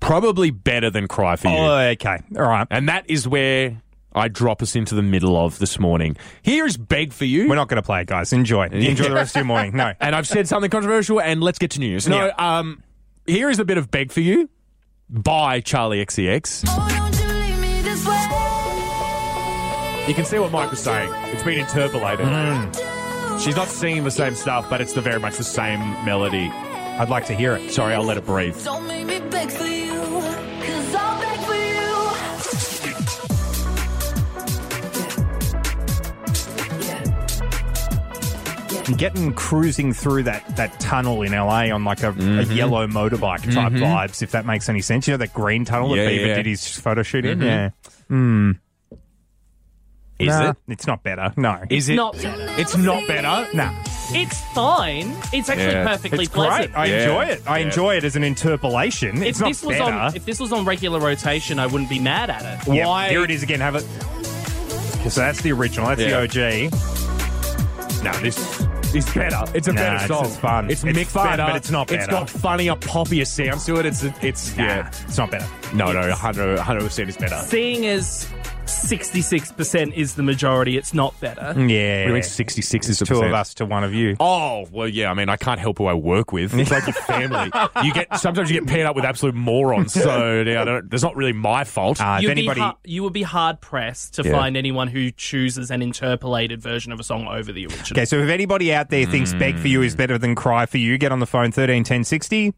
[0.00, 1.56] probably better than Cry for You.
[1.56, 2.18] Oh, okay.
[2.36, 2.66] All right.
[2.70, 3.80] And that is where
[4.14, 6.16] I drop us into the middle of this morning.
[6.42, 7.48] Here's Beg for You.
[7.48, 8.32] We're not going to play it, guys.
[8.34, 8.66] Enjoy.
[8.72, 9.74] Enjoy the rest of your morning.
[9.74, 9.94] No.
[10.00, 12.06] and I've said something controversial, and let's get to news.
[12.06, 12.58] No, Yeah.
[12.58, 12.82] um,
[13.26, 14.50] here is a bit of Beg for You
[15.08, 16.64] by Charli XCX.
[20.06, 21.10] You can see what Mike was saying.
[21.32, 22.26] It's been interpolated.
[23.40, 26.48] She's not singing the same stuff, but it's the very much the same melody.
[26.48, 27.70] I'd like to hear it.
[27.72, 28.56] Sorry, I'll let it breathe.
[28.64, 31.64] Don't make me beg for you, cause I'll beg for you.
[38.86, 42.52] I'm getting cruising through that, that tunnel in LA on like a, a mm-hmm.
[42.52, 43.82] yellow motorbike type mm-hmm.
[43.82, 45.08] vibes, if that makes any sense.
[45.08, 46.34] You know that green tunnel Yeah, that Bieber yeah.
[46.36, 47.40] did his photo shoot in?
[47.40, 47.46] Mm-hmm.
[47.46, 47.70] Yeah.
[48.08, 48.52] Hmm.
[50.18, 50.56] Is Nah, it?
[50.68, 51.32] It's not better.
[51.36, 51.58] No.
[51.68, 51.94] Is it?
[51.96, 52.46] Not better.
[52.56, 53.48] It's not better.
[53.56, 53.72] Nah.
[54.10, 55.12] It's fine.
[55.32, 55.84] It's actually Yeah.
[55.86, 56.72] perfectly It's pleasant.
[56.72, 56.78] great.
[56.80, 56.98] I Yeah.
[57.02, 57.42] enjoy it.
[57.46, 57.64] I Yeah.
[57.66, 59.16] enjoy it as an interpolation.
[59.16, 59.92] if It's not this was better.
[59.92, 62.72] on if this was on regular rotation, I wouldn't be mad at it.
[62.74, 63.60] Yeah, Why- Here it is again.
[63.60, 63.84] Have it.
[65.10, 65.88] So that's the original.
[65.88, 66.20] That's Yeah.
[66.20, 66.70] the OG.
[68.04, 68.36] No, this
[68.94, 69.42] is better.
[69.54, 70.24] It's a Nah, better it's- song.
[70.26, 70.70] it's fun.
[70.70, 72.12] It's, It's mixed fun, better, but it's not It's better.
[72.18, 73.86] got funnier, poppier sounds to it.
[73.86, 74.88] It's it's Nah, yeah.
[75.08, 75.46] it's not better.
[75.72, 77.40] No, no, 100 percent is better.
[77.48, 78.26] Seeing as
[78.66, 81.54] sixty six percent is the majority, it's not better.
[81.58, 82.04] Yeah.
[82.04, 84.16] Really, sixty six is the Two of us to one of you.
[84.20, 85.10] Oh well, yeah.
[85.10, 86.54] I mean, I can't help who I work with.
[86.54, 87.50] It's like your family.
[87.82, 89.92] You get sometimes you get paired up with absolute morons.
[89.92, 92.00] So yeah, I don't, it's not really my fault.
[92.00, 94.32] Uh, if anybody, be ha- you would be hard pressed to Yeah.
[94.32, 97.92] find anyone who chooses an interpolated version of a song over the original.
[97.92, 100.78] Okay, so if anybody out there thinks Beg for You is better than Cry for
[100.78, 102.52] You, get on the phone thirteen ten sixty.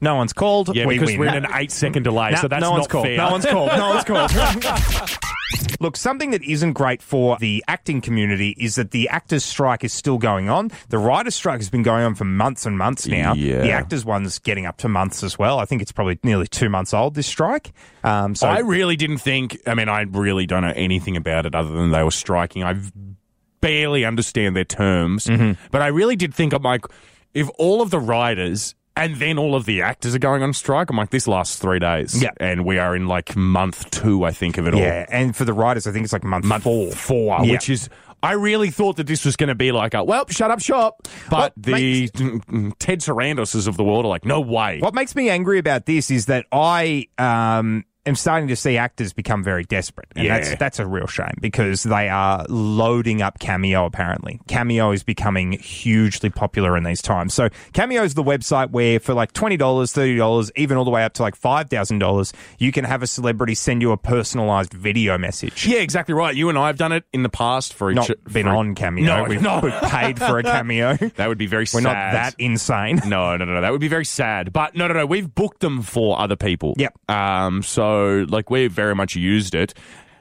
[0.00, 0.74] No one's called.
[0.74, 1.20] yeah, we because win.
[1.20, 3.04] we're in an eight second delay, Nah, so that's no one's not called.
[3.06, 3.16] fair.
[3.16, 3.70] No one's called.
[3.76, 4.30] No one's called.
[5.80, 9.92] Look, something that isn't great for the acting community is that the actors' strike is
[9.92, 10.70] still going on.
[10.90, 13.32] The writers' strike has been going on for months and months now.
[13.34, 13.60] Yeah.
[13.62, 15.58] The actors' one's getting up to months as well.
[15.58, 17.14] I think it's probably nearly two months old.
[17.14, 17.72] This strike.
[18.04, 19.58] Um, so I really didn't think.
[19.66, 22.62] I mean, I really don't know anything about it other than they were striking.
[22.62, 22.76] I
[23.60, 25.52] barely understand their terms, Mm-hmm.
[25.70, 26.84] but I really did think I'm like,
[27.34, 30.90] if all of the writers and then all of the actors are going on strike,
[30.90, 32.30] I'm like, this lasts three days, Yeah.
[32.38, 34.80] and we are in like month two, I think of it all.
[34.80, 36.90] yeah, and for the writers, I think it's like month, month four.
[36.92, 37.52] four, Yeah.
[37.52, 37.88] which is.
[38.22, 41.08] I really thought that this was going to be like a well, shut up shop,
[41.30, 42.08] but What the
[42.78, 44.78] Ted Sarandoses of the world are like, no way.
[44.80, 49.12] What makes me angry about this is that I um, am starting to see actors
[49.14, 50.38] become very desperate, and Yeah.
[50.38, 53.86] that's that's a real shame because they are loading up Cameo.
[53.86, 57.32] Apparently, Cameo is becoming hugely popular in these times.
[57.32, 60.90] So, Cameo is the website where for like twenty dollars, thirty dollars, even all the
[60.90, 63.96] way up to like five thousand dollars, you can have a celebrity send you a
[63.96, 65.66] personalized video message.
[65.66, 66.34] Yeah, exactly right.
[66.34, 69.04] You and I have done it in the past for Not been for- on Cameo.
[69.04, 69.60] No, we've, no.
[69.62, 70.96] we've paid for a Cameo.
[70.96, 71.84] That would be very We're sad.
[71.84, 73.00] not that insane.
[73.06, 73.60] No, no, no, no.
[73.60, 74.52] That would be very sad.
[74.52, 75.06] But no, no, no.
[75.06, 76.74] We've booked them for other people.
[76.76, 76.94] Yep.
[77.08, 77.62] Um.
[77.62, 79.74] So like we very much used it.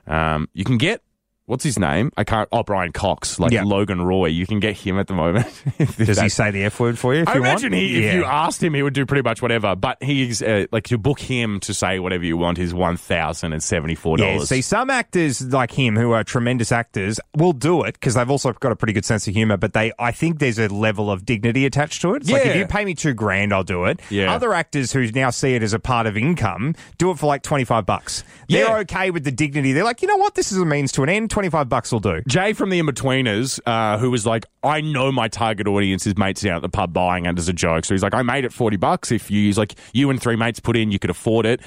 [0.08, 0.48] Um.
[0.54, 1.02] You can get.
[1.50, 2.12] What's his name?
[2.16, 2.48] I can't.
[2.52, 3.64] Oh, Brian Cox, like Yeah.
[3.64, 4.28] Logan Roy.
[4.28, 5.48] You can get him at the moment.
[5.80, 7.22] If Does he that's- say the F word for you?
[7.24, 7.82] If I you imagine want?
[7.84, 9.76] he, if you asked him, he would do pretty much whatever.
[9.76, 13.54] But he's uh, like to book him to say whatever you want is one thousand
[13.54, 14.50] and seventy four Yeah, dollars.
[14.50, 18.54] see, some actors like him who are tremendous actors will do it because they've also
[18.54, 19.58] got a pretty good sense of humor.
[19.58, 22.22] But they, I think, there's a level of dignity attached to it.
[22.24, 24.00] It's like if you pay me two grand, I'll do it.
[24.12, 24.32] Yeah.
[24.34, 27.42] Other actors who now see it as a part of income do it for like
[27.42, 28.24] twenty five bucks.
[28.50, 28.78] They're Yeah.
[28.80, 29.74] okay with the dignity.
[29.74, 31.30] They're like, you know what, this is a means to an end.
[31.40, 32.22] Twenty five bucks will do.
[32.28, 36.42] Jay from the Inbetweeners, uh, who was like, I know my target audience is mates
[36.42, 37.86] down at the pub buying it as a joke.
[37.86, 39.10] So he's like, I made it 40 bucks.
[39.10, 41.62] If you, he's like, you and three mates put in, you could afford it.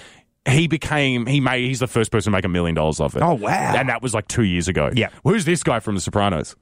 [0.46, 3.22] He became, he made, he's the first person to make a million dollars off it.
[3.22, 3.74] Oh, wow.
[3.74, 4.90] And that was like two years ago.
[4.92, 5.08] Yeah.
[5.24, 6.54] Who's this guy from The Sopranos?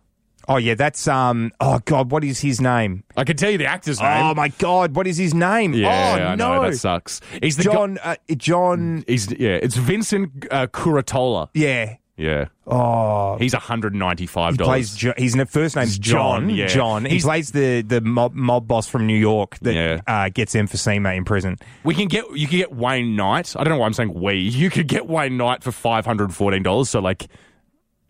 [0.48, 1.50] Oh yeah, that's um.
[1.60, 3.04] Oh god, what is his name?
[3.16, 4.24] I can tell you the actor's name.
[4.24, 5.74] Oh my god, what is his name?
[5.74, 7.20] yeah, oh I no, know that sucks.
[7.42, 7.98] He's the John.
[7.98, 9.04] Uh, John.
[9.06, 9.58] he's yeah.
[9.62, 11.50] It's Vincent uh, Curatola.
[11.52, 11.96] Yeah.
[12.20, 12.46] Yeah.
[12.66, 14.90] Oh, He's one hundred ninety five he plays.
[14.90, 14.94] dollars.
[14.96, 16.50] Jo- his first name's John, John.
[16.50, 16.66] yeah.
[16.66, 17.04] John.
[17.06, 20.00] He He's- plays the the mob, mob boss from New York that Yeah.
[20.06, 21.56] uh, gets emphysema in prison.
[21.82, 23.54] We can get you can get Wayne Knight.
[23.58, 24.34] I don't know why I'm saying we.
[24.34, 26.90] You could get Wayne Knight for five hundred fourteen dollars.
[26.90, 27.26] So like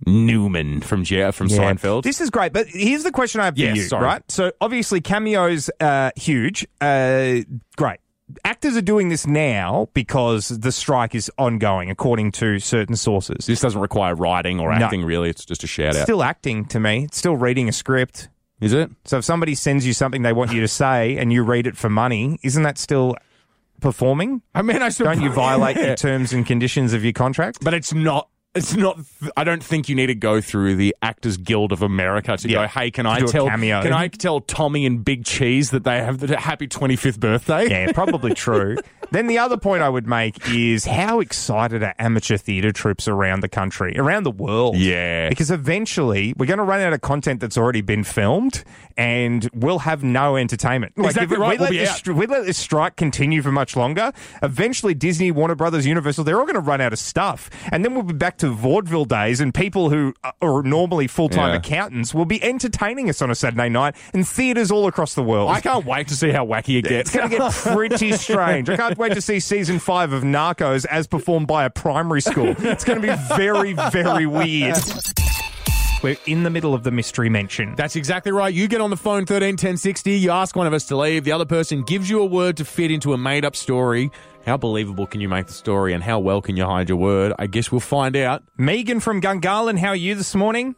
[0.07, 2.03] Newman from yeah, from Seinfeld.
[2.05, 4.05] This is great, but here's the question I have for Yes, you, sorry.
[4.05, 4.23] right?
[4.31, 6.67] So obviously cameos uh huge.
[6.81, 7.41] Uh
[7.77, 7.99] great.
[8.45, 13.47] Actors are doing this now because the strike is ongoing, according to certain sources.
[13.47, 14.85] this doesn't require writing or No.
[14.85, 15.05] acting.
[15.05, 16.03] Really, it's just a shout out.
[16.03, 17.05] Still acting to me.
[17.05, 18.29] It's still reading a script.
[18.61, 18.91] Is it?
[19.05, 21.77] So if somebody sends you something they want you to say and you read it
[21.77, 23.17] for money, isn't that still
[23.81, 24.43] performing?
[24.55, 27.59] I mean, I suppose, Don't you violate the terms and conditions of your contract?
[27.63, 28.29] But it's not.
[28.53, 28.99] It's not.
[29.37, 32.63] I don't think you need to go through the Actors Guild of America to Yeah.
[32.63, 32.67] go.
[32.67, 33.47] Hey, can I tell?
[33.47, 37.21] cameo." Can I tell Tommy and Big Cheese that they have the happy twenty fifth
[37.21, 37.69] birthday?
[37.69, 38.77] Yeah, probably true.
[39.13, 43.41] then the other point I would make is how excited are amateur theatre troupes around
[43.41, 44.77] the country, around the world?
[44.77, 45.29] Yeah.
[45.29, 48.63] Because eventually we're going to run out of content that's already been filmed
[48.97, 50.97] and we'll have no entertainment.
[50.97, 53.75] Like Exactly if right, we, we'll let this, we let this strike continue for much
[53.77, 57.51] longer, eventually Disney, Warner Brothers, Universal, they're all going to run out of stuff.
[57.73, 61.57] And then we'll be back to vaudeville days and people who are normally full-time Yeah.
[61.57, 65.51] accountants will be entertaining us on a Saturday night in theatres all across the world.
[65.51, 67.11] I can't wait to see how wacky it gets.
[67.11, 68.69] It's going to get pretty strange.
[68.69, 72.55] I can't wait to see season five of Narcos as performed by a primary school.
[72.59, 74.77] It's going to be very, very weird.
[76.03, 77.75] We're in the middle of the mystery mention.
[77.77, 78.55] That's exactly right.
[78.55, 80.13] You get on the phone thirteen ten sixty.
[80.13, 81.25] You ask one of us to leave.
[81.25, 84.11] The other person gives you a word to fit into a made up story.
[84.47, 87.33] How believable can you make the story, and how well can you hide your word?
[87.39, 88.43] I guess we'll find out.
[88.57, 90.75] Megan from Gungahlin, how are you this morning?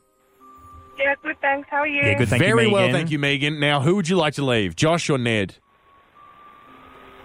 [0.99, 1.69] Yeah, good, thanks.
[1.71, 2.03] How are you?
[2.03, 2.29] Yeah, good.
[2.29, 3.61] Thank Very you, well, thank you, Megan.
[3.61, 5.57] Now, who would you like to leave, Josh or Ned?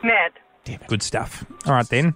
[0.03, 0.31] Ned.
[0.63, 0.87] Damn it.
[0.87, 1.45] Good stuff.
[1.65, 2.15] All right, then.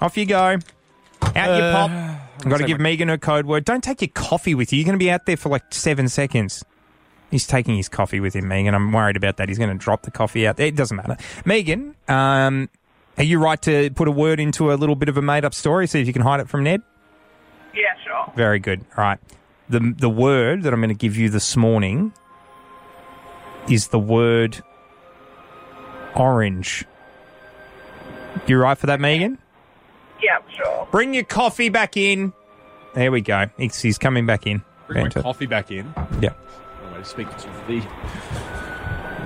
[0.00, 0.38] Off you go.
[0.38, 1.90] Out you pop.
[1.90, 3.64] I've got to give Megan her code word.
[3.64, 4.78] Don't take your coffee with you.
[4.78, 6.64] You're going to be out there for like seven seconds.
[7.30, 8.74] He's taking his coffee with him, Megan.
[8.74, 9.48] I'm worried about that.
[9.48, 10.66] He's going to drop the coffee out there.
[10.66, 11.16] It doesn't matter.
[11.44, 12.70] Megan, um,
[13.18, 15.54] are you right to put a word into a little bit of a made up
[15.54, 15.86] story?
[15.86, 16.82] See if you can hide it from Ned?
[17.74, 18.32] Yeah, sure.
[18.36, 18.84] Very good.
[18.96, 19.18] All right.
[19.68, 22.12] The, the word that I'm going to give you this morning
[23.68, 24.62] is the word
[26.14, 26.84] orange.
[28.46, 29.38] You right for that, Megan?
[30.22, 30.88] Yeah, sure.
[30.90, 32.32] Bring your coffee back in.
[32.94, 33.46] There we go.
[33.58, 34.62] He's, he's coming back in.
[34.86, 35.22] Bring my Fantastic.
[35.22, 35.92] coffee back in.
[36.20, 36.30] Yeah.
[36.82, 37.80] Oh, I'm to speak to the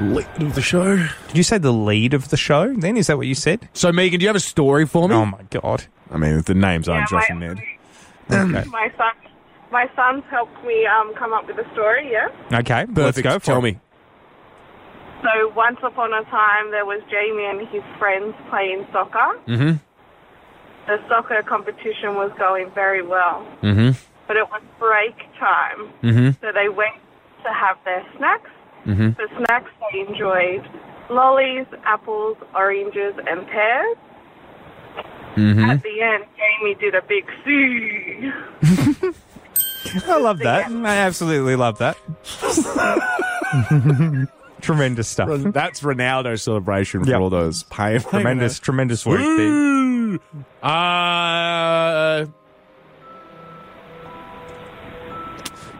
[0.01, 0.97] lead of the show.
[0.97, 2.73] Did you say the lead of the show?
[2.75, 3.69] Then is that what you said?
[3.73, 5.15] So, Megan, do you have a story for me?
[5.15, 5.85] Oh my god.
[6.11, 7.63] I mean, the names aren't Yeah, Josh my- and Ned.
[8.61, 8.69] Okay.
[8.71, 9.13] My son,
[9.71, 12.11] my son's helped me um, come up with a story.
[12.11, 12.29] Yeah.
[12.53, 12.87] Okay.
[12.87, 13.25] Let's Perfect.
[13.25, 13.63] go for Tell it.
[13.63, 13.79] me.
[15.23, 19.39] So once upon a time, there was Jamie and his friends playing soccer.
[19.47, 19.77] Mm-hmm.
[20.87, 23.91] The soccer competition was going very well, Mm-hmm.
[24.27, 25.91] but it was break time.
[26.03, 26.31] Mm-hmm.
[26.41, 26.97] So they went
[27.45, 28.51] to have their snacks.
[28.87, 29.11] Mm-hmm.
[29.13, 30.67] For snacks, they enjoyed
[31.11, 33.97] lollies, apples, oranges, and pears.
[35.37, 35.65] Mm-hmm.
[35.65, 38.33] At the end, Jamie did a big sue.
[40.07, 40.71] I love that.
[40.71, 41.97] I absolutely love that.
[44.61, 45.29] tremendous stuff.
[45.53, 47.21] That's Ronaldo celebration for Yep.
[47.21, 47.99] all those pay.
[48.11, 49.21] Tremendous, tremendous work
[50.63, 52.27] Uh,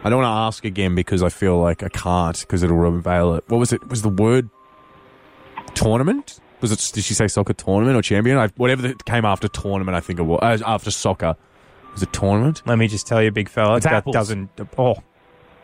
[0.05, 3.35] I don't want to ask again because I feel like I can't because it'll reveal
[3.35, 3.45] it.
[3.47, 3.87] What was it?
[3.89, 4.49] Was the word
[5.75, 6.39] tournament?
[6.61, 6.91] Was it?
[6.93, 8.37] Did she say soccer tournament or champion?
[8.37, 11.35] I, whatever that came after tournament, I think it was uh, after soccer.
[11.93, 12.63] Was it tournament?
[12.65, 14.13] Let me just tell you, big fella, It's that apples.
[14.13, 14.49] doesn't.
[14.77, 14.95] Oh,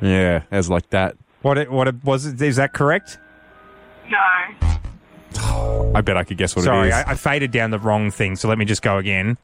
[0.02, 1.16] Yeah, as like that.
[1.42, 1.58] what?
[1.58, 2.42] It, what it, was it?
[2.42, 3.18] Is that correct?
[4.10, 4.18] No.
[5.96, 6.94] I bet I could guess what Sorry, it is.
[6.94, 8.36] I, I faded down the wrong thing.
[8.36, 9.38] So let me just go again.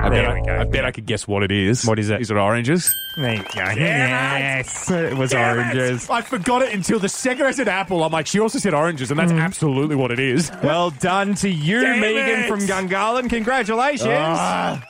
[0.00, 0.60] I, there bet we I, go.
[0.60, 1.84] I bet I could guess what it is.
[1.84, 2.20] What is it?
[2.20, 2.94] Is it oranges?
[3.16, 3.48] There you go.
[3.54, 6.08] Yes, it was oranges.
[6.08, 8.04] I forgot it until the second I said apple.
[8.04, 10.50] I'm like, she also said oranges, and that's absolutely what it is.
[10.62, 12.48] Well done to you, Damn Megan it.
[12.48, 13.28] from Gungahlin.
[13.30, 14.08] Congratulations.
[14.10, 14.82] Ah.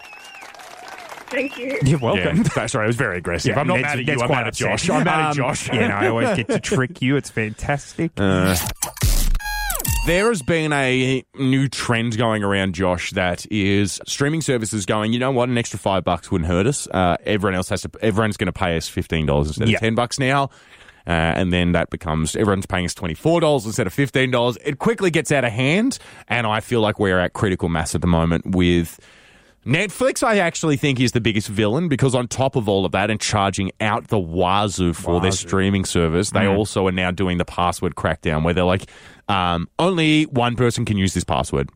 [1.30, 1.78] Thank you.
[1.84, 2.42] You're welcome.
[2.56, 3.50] Yeah, sorry, it was very aggressive.
[3.54, 4.22] Yeah, I'm not Ned's- mad at Ned's you.
[4.22, 4.54] I'm quite mad at.
[4.54, 4.90] Josh.
[4.90, 5.68] I'm mad at Um, Josh.
[5.68, 7.16] Yeah, no, I always get to trick you.
[7.16, 8.12] It's fantastic.
[10.08, 15.12] There has been a new trend going around, Josh, that is streaming services going.
[15.12, 15.50] You know what?
[15.50, 16.88] An extra five bucks wouldn't hurt us.
[16.88, 17.90] Uh, everyone else has to.
[18.00, 19.76] Everyone's going to pay us fifteen dollars instead Yeah.
[19.76, 20.44] of ten bucks now.
[21.06, 24.56] Uh, and then that becomes everyone's paying us twenty four dollars instead of fifteen dollars.
[24.64, 28.00] It quickly gets out of hand, and I feel like we're at critical mass at
[28.00, 28.98] the moment with
[29.66, 33.10] Netflix, I actually think, is the biggest villain because on top of all of that
[33.10, 37.44] and charging out the wazoo for their streaming service, they also are now doing the
[37.44, 38.88] password crackdown where they're like,
[39.28, 41.70] um, only one person can use this password.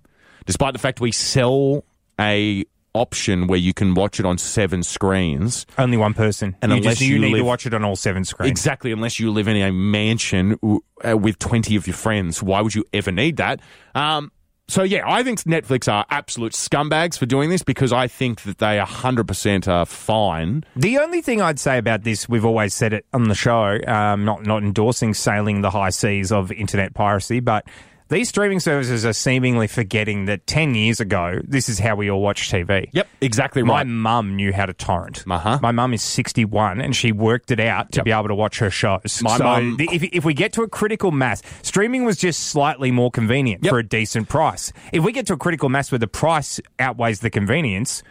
[0.47, 1.85] Despite the fact we sell
[2.19, 2.65] a
[2.95, 5.67] option where you can watch it on seven screens.
[5.79, 6.57] Only one person.
[6.63, 8.51] And you unless just, you, you need to watch it on all seven screens.
[8.51, 10.59] Exactly, unless you live in a mansion
[11.07, 12.43] uh, with 20 of your friends.
[12.43, 13.61] Why would you ever need that?
[13.95, 14.31] Um,
[14.73, 18.57] so, yeah, I think Netflix are absolute scumbags for doing this because I think that
[18.57, 20.65] they 100% are fine.
[20.77, 24.25] The only thing I'd say about this, we've always said it on the show, um,
[24.25, 27.67] not not endorsing sailing the high seas of internet piracy, but
[28.13, 32.21] these streaming services are seemingly forgetting that ten years ago, this is how we all
[32.21, 32.89] watch TV.
[32.93, 33.69] Yep, exactly right.
[33.69, 35.25] My mum knew how to torrent.
[35.29, 35.59] Uh-huh.
[35.63, 38.05] My mum is 61 and she worked it out to Yep.
[38.05, 39.21] be able to watch her shows.
[39.23, 42.41] My so mum- the- if, if we get to a critical mass, streaming was just
[42.49, 43.71] slightly more convenient Yep.
[43.71, 44.73] for a decent price.
[44.93, 48.03] If we get to a critical mass where the price outweighs the convenience,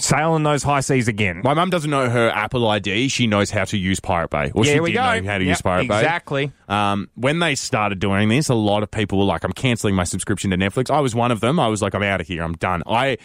[0.00, 1.42] sail on those high seas again.
[1.44, 3.08] My mum doesn't know her Apple ID.
[3.08, 4.50] She knows how to use Pirate Bay.
[4.54, 5.02] Or Yeah, she we did go.
[5.20, 5.98] know how to Yep, use Pirate Bay.
[6.00, 6.52] exactly.
[6.68, 10.04] Um, when they started doing this, a lot of people were like, I'm cancelling my
[10.04, 10.90] subscription to Netflix.
[10.90, 11.60] I was one of them.
[11.60, 12.42] I was like, I'm out of here.
[12.42, 12.82] I'm done.
[12.86, 13.18] I,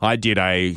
[0.00, 0.74] I did a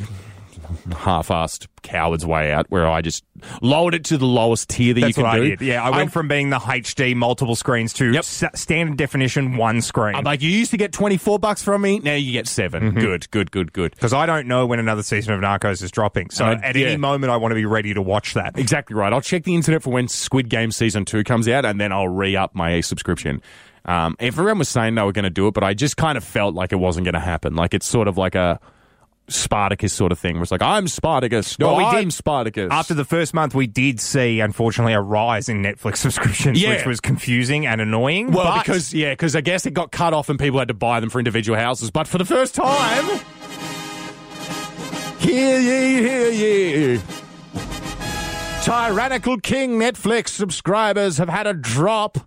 [0.94, 3.22] half-assed coward's way out where I just
[3.62, 5.48] lowered it to the lowest tier that That's you can what I do.
[5.56, 5.60] did.
[5.60, 8.18] Yeah, I went from being the HD multiple screens to Yep.
[8.20, 10.14] s- standard definition one screen.
[10.16, 12.00] I'm like, you used to get 24 bucks from me.
[12.00, 13.00] Now you get 7 Mm-hmm.
[13.00, 13.92] Good, good, good, good.
[13.92, 16.30] because I don't know when another season of Narcos is dropping.
[16.30, 16.86] So at yeah.
[16.88, 18.58] any moment, I want to be ready to watch that.
[18.58, 19.12] Exactly right.
[19.12, 22.08] I'll check the internet for when Squid Game season two comes out, and then I'll
[22.08, 23.40] re up my subscription.
[23.84, 26.24] Um, everyone was saying they were going to do it, but I just kind of
[26.24, 27.54] felt like it wasn't going to happen.
[27.54, 28.58] Like it's sort of like a
[29.28, 31.58] Spartacus sort of thing, where it's like I'm Spartacus.
[31.58, 32.68] No, Well, we I'm did- Spartacus.
[32.70, 36.76] After the first month, we did see, unfortunately, a rise in Netflix subscriptions, Yeah.
[36.76, 38.30] which was confusing and annoying.
[38.32, 40.74] well, but because yeah, because I guess it got cut off and people had to
[40.74, 41.90] buy them for individual houses.
[41.90, 43.04] But for the first time,
[45.18, 47.00] hear ye, hear ye.
[48.62, 52.18] Tyrannical King Netflix subscribers have had a drop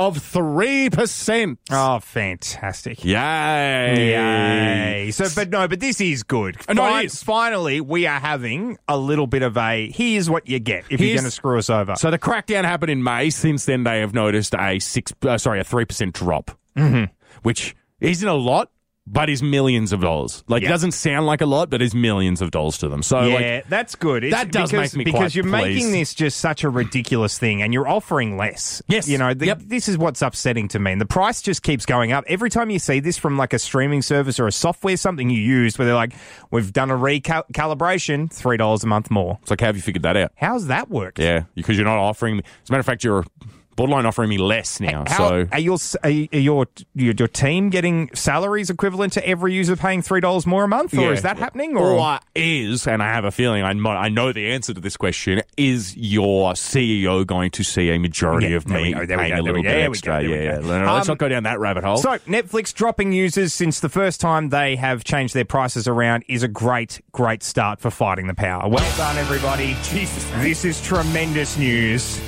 [0.00, 1.58] of three percent.
[1.70, 3.04] oh, fantastic.
[3.04, 4.10] Yay!
[4.12, 5.10] Yay.
[5.10, 6.56] So, but no, but this is good.
[6.68, 7.22] Uh, no, it is.
[7.22, 11.08] Finally, we are having a little bit of a here's what you get if you're
[11.08, 11.94] Here's- going to screw us over.
[11.96, 13.30] So the crackdown happened in May.
[13.30, 17.04] Since then, they have noticed a six, uh, sorry, a three percent drop, mm-hmm.
[17.42, 18.70] which isn't a lot,
[19.12, 20.44] but is millions of dollars.
[20.46, 23.02] Like it doesn't sound like a lot, but is millions of dollars to them.
[23.02, 24.22] So yeah, like, that's good.
[24.24, 27.38] It's that does because, make me because quite you're making this just such a ridiculous
[27.38, 28.82] thing, and you're offering less.
[28.86, 29.08] Yes.
[29.08, 29.58] you know, the, Yep.
[29.66, 30.92] this is what's upsetting to me.
[30.92, 33.58] And the price just keeps going up every time you see this from like a
[33.58, 36.12] streaming service or a software, something you use, where they're like,
[36.50, 40.02] "We've done a recalibration, three dollars a month more." it's like, how have you figured
[40.02, 40.32] that out?
[40.36, 41.18] How's that work?
[41.18, 42.42] Yeah, because you're not offering me.
[42.62, 43.24] As a matter of fact, you're
[43.80, 45.04] borderline offering me less now.
[45.06, 49.74] How, so are your are your, your your team getting salaries equivalent to every user
[49.76, 51.10] paying three dollars more a month, or Yeah.
[51.12, 51.76] is that happening?
[51.76, 54.96] Or is, and I have a feeling I might, I know the answer to this
[54.96, 59.40] question, is your CEO going to see a majority Yeah, of me go, paying go,
[59.40, 60.22] a little go, bit extra?
[60.22, 60.58] yeah.
[60.58, 61.96] No, let's Um, not go down that rabbit hole.
[61.96, 66.42] So Netflix dropping users since the first time they have changed their prices around is
[66.42, 68.68] a great, great start for fighting the power.
[68.68, 69.74] Well done, everybody.
[69.84, 72.20] Jesus, this is tremendous news.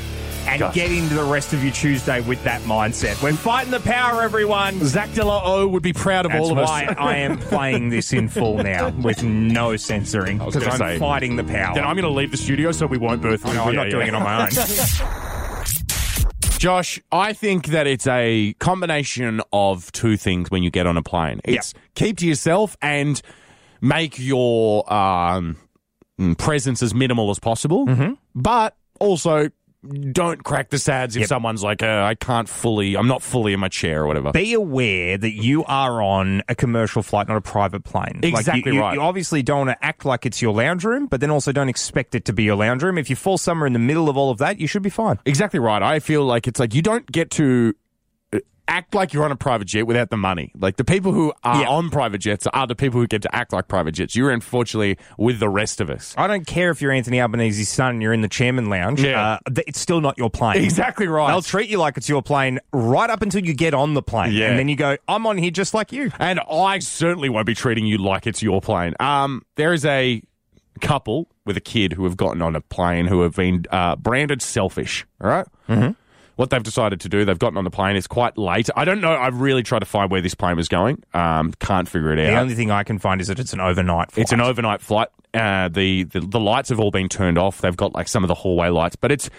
[0.47, 0.75] And Gosh.
[0.75, 3.23] get into the rest of your Tuesday with that mindset.
[3.23, 4.79] We're fighting the power, everyone.
[4.85, 6.97] Zack de la Rocha would be proud of That's all of why us.
[6.99, 11.45] I am playing this in full now with no censoring because I'm say- fighting the
[11.45, 11.75] power.
[11.75, 13.45] then I'm going to leave the studio so we won't both.
[13.45, 14.51] no, I'm not doing it on my own.
[16.59, 21.03] Josh, I think that it's a combination of two things when you get on a
[21.03, 21.41] plane.
[21.45, 23.21] It's keep to yourself and
[23.81, 25.57] make your um,
[26.39, 28.13] presence as minimal as possible, Mm-hmm.
[28.37, 29.51] but also
[30.13, 31.29] don't crack the sads if Yep.
[31.29, 34.31] someone's like, uh, I can't fully, I'm not fully in my chair or whatever.
[34.33, 38.21] be aware that you are on a commercial flight, not a private plane.
[38.23, 38.95] Like, Exactly you, you- right.
[38.95, 41.69] You obviously don't want to act like it's your lounge room, but then also don't
[41.69, 42.97] expect it to be your lounge room.
[42.97, 45.19] If you fall somewhere in the middle of all of that, you should be fine.
[45.25, 45.83] Exactly right.
[45.83, 47.75] I feel like it's like you don't get to
[48.69, 50.53] act like you're on a private jet without the money.
[50.59, 51.69] Like the people who are Yeah.
[51.69, 54.15] on private jets are the people who get to act like private jets.
[54.17, 56.15] You're unfortunately with the rest of us.
[56.17, 59.03] I don't care if you're Anthony Albanese's son and you're in the chairman lounge.
[59.03, 59.39] Yeah.
[59.47, 60.63] Uh, it's still not your plane.
[60.65, 61.29] Exactly right.
[61.29, 64.33] They'll treat you like it's your plane right up until you get on the plane.
[64.33, 64.51] Yeah.
[64.51, 66.11] And then you go, I'm on here just like you.
[66.19, 68.95] And I certainly won't be treating you like it's your plane.
[69.01, 70.23] Um, there is a
[70.81, 74.41] couple with a kid who have gotten on a plane who have been uh, branded
[74.41, 75.05] selfish.
[75.21, 75.47] All right?
[75.69, 75.91] Mm-hmm.
[76.43, 77.95] What they've decided to do, they've gotten on the plane.
[77.95, 78.69] It's quite late.
[78.75, 79.13] I don't know.
[79.13, 81.01] I've really tried to find where this plane was going.
[81.15, 82.33] Um, can't figure it out.
[82.33, 84.23] The only thing I can find is that it's an overnight flight.
[84.25, 85.07] It's an overnight flight.
[85.33, 87.61] Uh, the, the the lights have all been turned off.
[87.61, 89.31] They've got like some of the hallway lights, but it's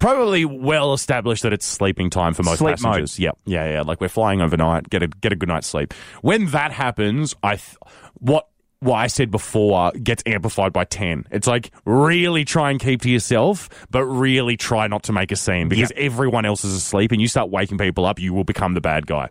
[0.00, 2.92] probably well established that it's sleeping time for most Sleep mode.
[2.94, 3.16] passengers.
[3.20, 3.82] Yeah, yeah, yeah.
[3.82, 4.90] Like we're flying overnight.
[4.90, 5.94] Get a get a good night's sleep.
[6.20, 7.76] When that happens, I th-
[8.18, 8.48] what
[8.80, 11.26] what I said before gets amplified by 10.
[11.30, 15.36] It's like really try and keep to yourself, but really try not to make a
[15.36, 18.74] scene because everyone else is asleep and you start waking people up, you will become
[18.74, 19.30] the bad guy.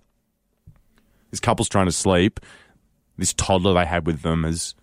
[1.31, 2.39] This couple's trying to sleep.
[3.17, 4.73] This toddler they had with them has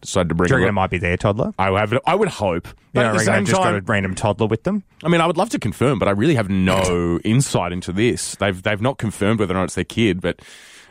[0.00, 1.52] decided to bring Do you reckon it might be their toddler?
[1.58, 2.68] I have, I would hope.
[2.92, 4.82] But You at the reckon same they just got a random toddler with them?
[5.02, 8.34] I mean, I would love to confirm, but I really have no insight into this.
[8.36, 10.40] They've they've not confirmed whether or not it's their kid, but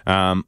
[0.07, 0.45] um,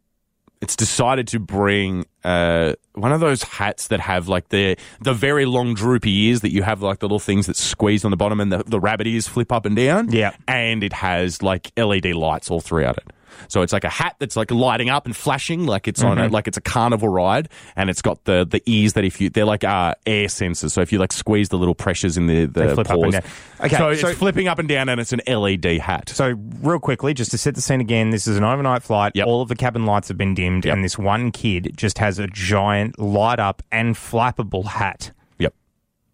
[0.62, 5.46] it's decided to bring uh, one of those hats that have like the the very
[5.46, 8.40] long droopy ears that you have like the little things that squeeze on the bottom
[8.40, 10.12] and the, the rabbit ears flip up and down.
[10.12, 10.36] Yeah.
[10.48, 13.06] and it has like LED lights all throughout it.
[13.48, 16.26] So it's like a hat that's like lighting up and flashing, like it's on Mm-hmm.
[16.28, 19.30] a like it's a carnival ride, and it's got the the ears that if you
[19.30, 20.72] they're like uh, air sensors.
[20.72, 23.12] So if you like squeeze the little pressures in the the They flip up and
[23.14, 23.22] down.
[23.62, 26.10] Okay, so, so- it's flipping up and down, and it's an LED hat.
[26.10, 29.12] So, real quickly, just to set the scene again, this is an overnight flight.
[29.16, 29.28] Yep.
[29.28, 30.76] All of the cabin lights have been dimmed, Yep.
[30.76, 35.12] and this one kid just has a giant light up and flappable hat.
[35.40, 35.54] Yep,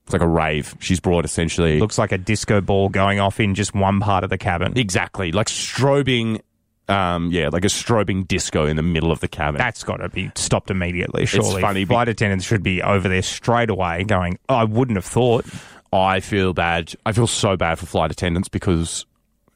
[0.05, 0.75] it's like a rave.
[0.79, 4.29] She's brought essentially Looks like a disco ball going off in just one part of
[4.29, 4.77] the cabin.
[4.77, 6.41] exactly like strobing.
[6.89, 9.57] Um, yeah, like a strobing disco in the middle of the cabin.
[9.59, 11.61] That's got to be stopped immediately, surely.
[11.61, 15.45] funny Flight attendants should be over there straight away going, oh, I wouldn't have thought.
[15.91, 16.93] I feel bad.
[17.05, 19.05] I feel so bad for flight attendants because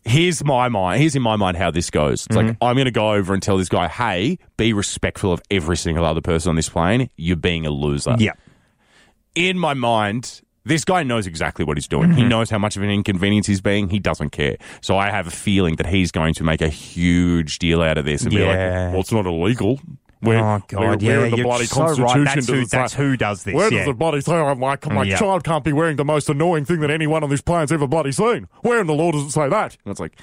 [0.04, 1.00] here's my mind.
[1.02, 2.26] Here's in my mind how this goes.
[2.26, 2.48] It's Mm-hmm.
[2.48, 5.78] like I'm going to go over and tell this guy, "Hey, be respectful of every
[5.78, 7.10] single other person on this plane.
[7.18, 8.34] You're being a loser." Yeah.
[9.36, 12.10] In my mind, this guy knows exactly what he's doing.
[12.10, 12.18] Mm-hmm.
[12.18, 13.90] He knows how much of an inconvenience he's being.
[13.90, 14.58] He doesn't care.
[14.82, 18.06] So I have a feeling that he's going to make a huge deal out of
[18.06, 19.80] this and be like, "Well, it's not illegal."
[20.24, 21.98] We're, Oh, God, we're, yeah, we're you're bloody so right.
[21.98, 22.24] constitution.
[22.26, 23.80] That's who- say- that's who does this, Where yeah.
[23.80, 24.36] does the bloody say?
[24.36, 25.18] I'm like, my Yeah.
[25.18, 28.12] child can't be wearing the most annoying thing that anyone on this plane's ever bloody
[28.12, 28.48] seen?
[28.62, 29.78] Where in the law does it say that?
[29.84, 30.14] And it's like,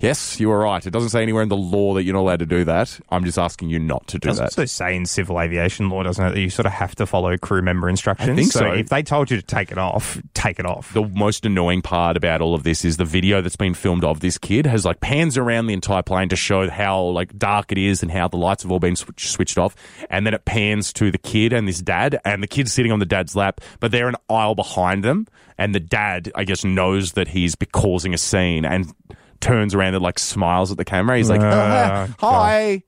[0.00, 0.84] yes, you are right.
[0.84, 2.98] It doesn't say anywhere in the law that you're not allowed to do that.
[3.10, 4.44] I'm just asking you not to do does that.
[4.44, 7.36] also say in civil aviation law, doesn't it, that you sort of have to follow
[7.36, 8.30] crew member instructions?
[8.30, 8.72] I think so.
[8.72, 10.92] if they told you to take it off, take it off.
[10.92, 14.20] the most annoying part about all of this is the video that's been filmed of
[14.20, 17.78] this kid has like pans around the entire plane to show how like dark it
[17.78, 19.74] is and how the lights have all been switch- switched off
[20.08, 22.98] and then it pans to the kid and this dad and the kid's sitting on
[22.98, 25.26] the dad's lap but they're an aisle behind them
[25.58, 28.92] and the dad i guess knows that he's be causing a scene and
[29.40, 32.82] turns around and like smiles at the camera he's like Uh, hi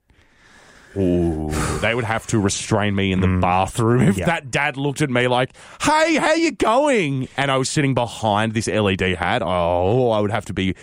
[0.95, 1.49] Ooh,
[1.81, 4.27] they would have to restrain me in the bathroom if Yeah.
[4.27, 8.53] that dad looked at me like, "Hey, how you going?" And I was sitting behind
[8.53, 9.41] this LED hat.
[9.43, 10.75] Oh, I would have to be.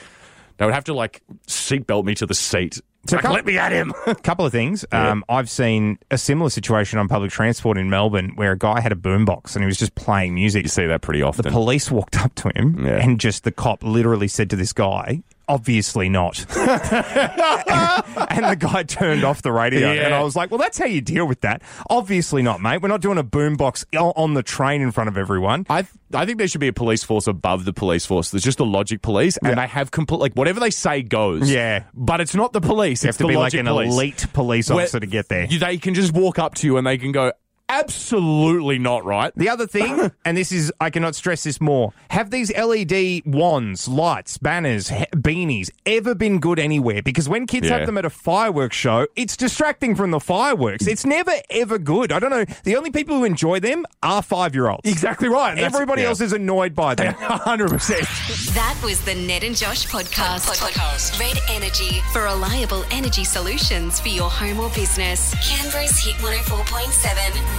[0.58, 2.82] They would have to like seatbelt me to the seat.
[3.12, 3.94] Like, come- let me at him.
[4.08, 4.84] A couple of things.
[4.92, 8.92] Um, I've seen a similar situation on public transport in Melbourne where a guy had
[8.92, 10.64] a boombox and he was just playing music.
[10.64, 11.44] you see that pretty often.
[11.44, 12.98] The police walked up to him Yeah.
[12.98, 16.40] and just the cop literally said to this guy, obviously not.
[16.56, 19.92] and the guy turned off the radio.
[19.92, 20.06] Yeah.
[20.06, 21.62] And I was like, well, that's how you deal with that.
[21.90, 22.82] Obviously not, mate.
[22.82, 25.66] We're not doing a boombox on the train in front of everyone.
[25.70, 28.32] I I think there should be a police force above the police force.
[28.32, 31.52] There's just the logic police, and they have complete like whatever they say goes.
[31.52, 31.84] Yeah.
[31.94, 33.04] but it's not the police.
[33.04, 33.94] You it's have to the be like an police.
[33.94, 35.46] elite police Where officer to get there.
[35.46, 37.32] you- they can just walk up to you and they can go,
[37.70, 39.32] absolutely not right.
[39.36, 43.88] The other thing, and this is, I cannot stress this more, have these LED wands,
[43.88, 47.02] lights, banners, he- beanies ever been good anywhere?
[47.02, 47.78] Because when kids Yeah.
[47.78, 50.88] have them at a fireworks show, it's distracting from the fireworks.
[50.88, 52.12] It's never, ever good.
[52.12, 52.46] I don't know.
[52.64, 54.90] The only people who enjoy them are five year olds.
[54.90, 55.56] Exactly right.
[55.56, 56.10] that's- Everybody yeah.
[56.10, 57.14] else is annoyed by them.
[57.16, 58.54] 100%.
[58.56, 60.50] That was the Ned and Josh podcast.
[60.50, 61.20] podcast.
[61.20, 65.34] Red Energy for reliable energy solutions for your home or business.
[65.48, 67.59] Canberra's Hit 104.7.